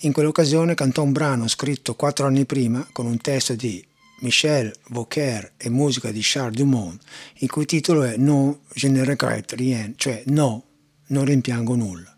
In 0.00 0.12
quell'occasione 0.12 0.74
cantò 0.74 1.02
un 1.02 1.12
brano 1.12 1.48
scritto 1.48 1.94
quattro 1.94 2.26
anni 2.26 2.44
prima 2.44 2.86
con 2.92 3.06
un 3.06 3.18
testo 3.18 3.54
di 3.54 3.84
Michel 4.24 4.74
Vauquer 4.88 5.52
e 5.58 5.68
musica 5.68 6.10
di 6.10 6.20
Charles 6.22 6.56
Dumont, 6.56 6.98
il 7.40 7.50
cui 7.50 7.66
titolo 7.66 8.04
è 8.04 8.16
Non 8.16 8.58
je 8.72 8.88
ne 8.88 9.04
regrette 9.04 9.54
rien, 9.54 9.92
cioè 9.96 10.22
No, 10.26 10.64
non 11.08 11.26
rimpiango 11.26 11.76
nulla. 11.76 12.10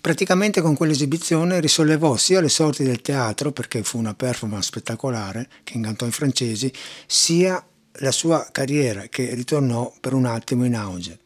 Praticamente 0.00 0.60
con 0.60 0.74
quell'esibizione 0.74 1.60
risollevò 1.60 2.16
sia 2.16 2.40
le 2.40 2.48
sorti 2.48 2.82
del 2.82 3.00
teatro, 3.00 3.52
perché 3.52 3.84
fu 3.84 3.96
una 3.96 4.14
performance 4.14 4.66
spettacolare 4.66 5.48
che 5.62 5.76
incantò 5.76 6.04
i 6.04 6.10
francesi, 6.10 6.70
sia 7.06 7.64
la 7.98 8.10
sua 8.10 8.48
carriera 8.50 9.06
che 9.08 9.34
ritornò 9.34 9.94
per 10.00 10.14
un 10.14 10.26
attimo 10.26 10.64
in 10.64 10.74
auge. 10.74 11.20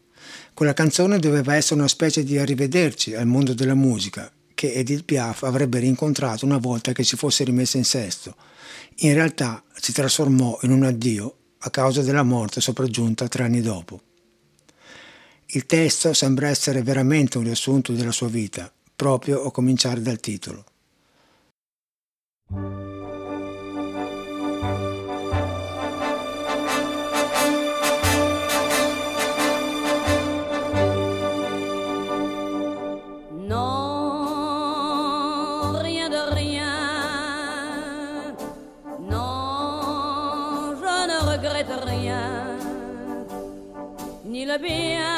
Quella 0.53 0.74
canzone 0.74 1.18
doveva 1.18 1.55
essere 1.55 1.81
una 1.81 1.88
specie 1.88 2.22
di 2.22 2.37
arrivederci 2.37 3.14
al 3.14 3.27
mondo 3.27 3.55
della 3.55 3.74
musica 3.74 4.31
che 4.55 4.74
Edith 4.74 5.05
Piaf 5.05 5.44
avrebbe 5.44 5.79
rincontrato 5.79 6.44
una 6.44 6.59
volta 6.59 6.92
che 6.92 7.05
si 7.05 7.16
fosse 7.16 7.44
rimessa 7.44 7.79
in 7.79 7.85
sesto 7.85 8.37
in 9.01 9.15
realtà 9.15 9.63
si 9.75 9.93
trasformò 9.93 10.59
in 10.63 10.73
un 10.73 10.83
addio 10.85 11.37
a 11.59 11.71
causa 11.71 12.03
della 12.03 12.23
morte 12.23 12.61
sopraggiunta 12.61 13.29
tre 13.29 13.45
anni 13.45 13.61
dopo. 13.61 14.01
Il 15.47 15.67
testo 15.67 16.13
sembra 16.13 16.49
essere 16.49 16.83
veramente 16.83 17.39
un 17.39 17.45
riassunto 17.45 17.93
della 17.93 18.13
sua 18.13 18.29
vita, 18.29 18.71
proprio 18.95 19.45
a 19.45 19.53
cominciare 19.53 20.03
dal 20.03 20.21
titolo. 20.21 20.65
Le 44.49 45.17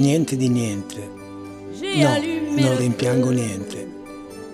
niente 0.00 0.36
di 0.36 0.48
niente. 0.48 1.18
No, 1.80 2.18
non 2.62 2.76
rimpiango 2.76 3.30
niente. 3.30 3.88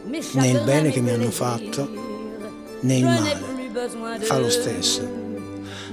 Né 0.04 0.48
il 0.48 0.62
bene 0.64 0.90
che 0.90 1.00
mi 1.00 1.10
hanno 1.10 1.30
fatto, 1.30 1.88
né 2.80 2.96
il 2.96 3.04
male. 3.04 3.54
Fa 4.20 4.38
lo 4.38 4.50
stesso. 4.50 5.02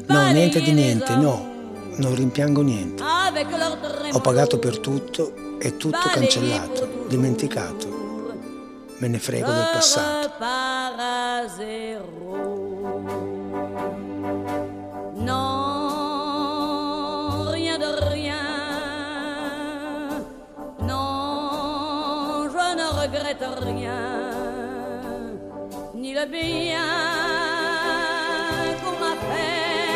No, 0.07 0.31
niente 0.31 0.61
di 0.61 0.71
niente, 0.71 1.15
no, 1.15 1.45
non 1.95 2.15
rimpiango 2.15 2.61
niente. 2.61 3.01
Ho 4.11 4.21
pagato 4.21 4.59
per 4.59 4.79
tutto 4.79 5.57
e 5.59 5.77
tutto 5.77 6.09
cancellato, 6.11 7.05
dimenticato. 7.07 8.01
Me 8.97 9.07
ne 9.07 9.19
frego 9.19 9.51
del 9.51 9.69
passato. 9.73 10.31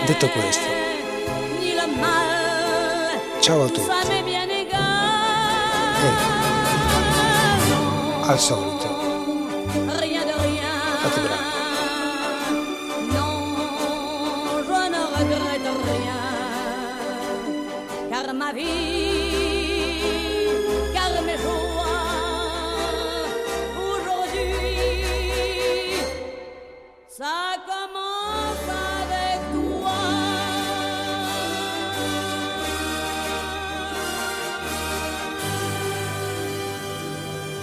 Detto 0.06 0.28
questo, 0.30 0.66
ciao 3.40 3.64
a 3.64 3.68
tutti. 3.68 3.82
Eh, 6.04 6.08
al 8.30 8.40
solito. 8.40 8.87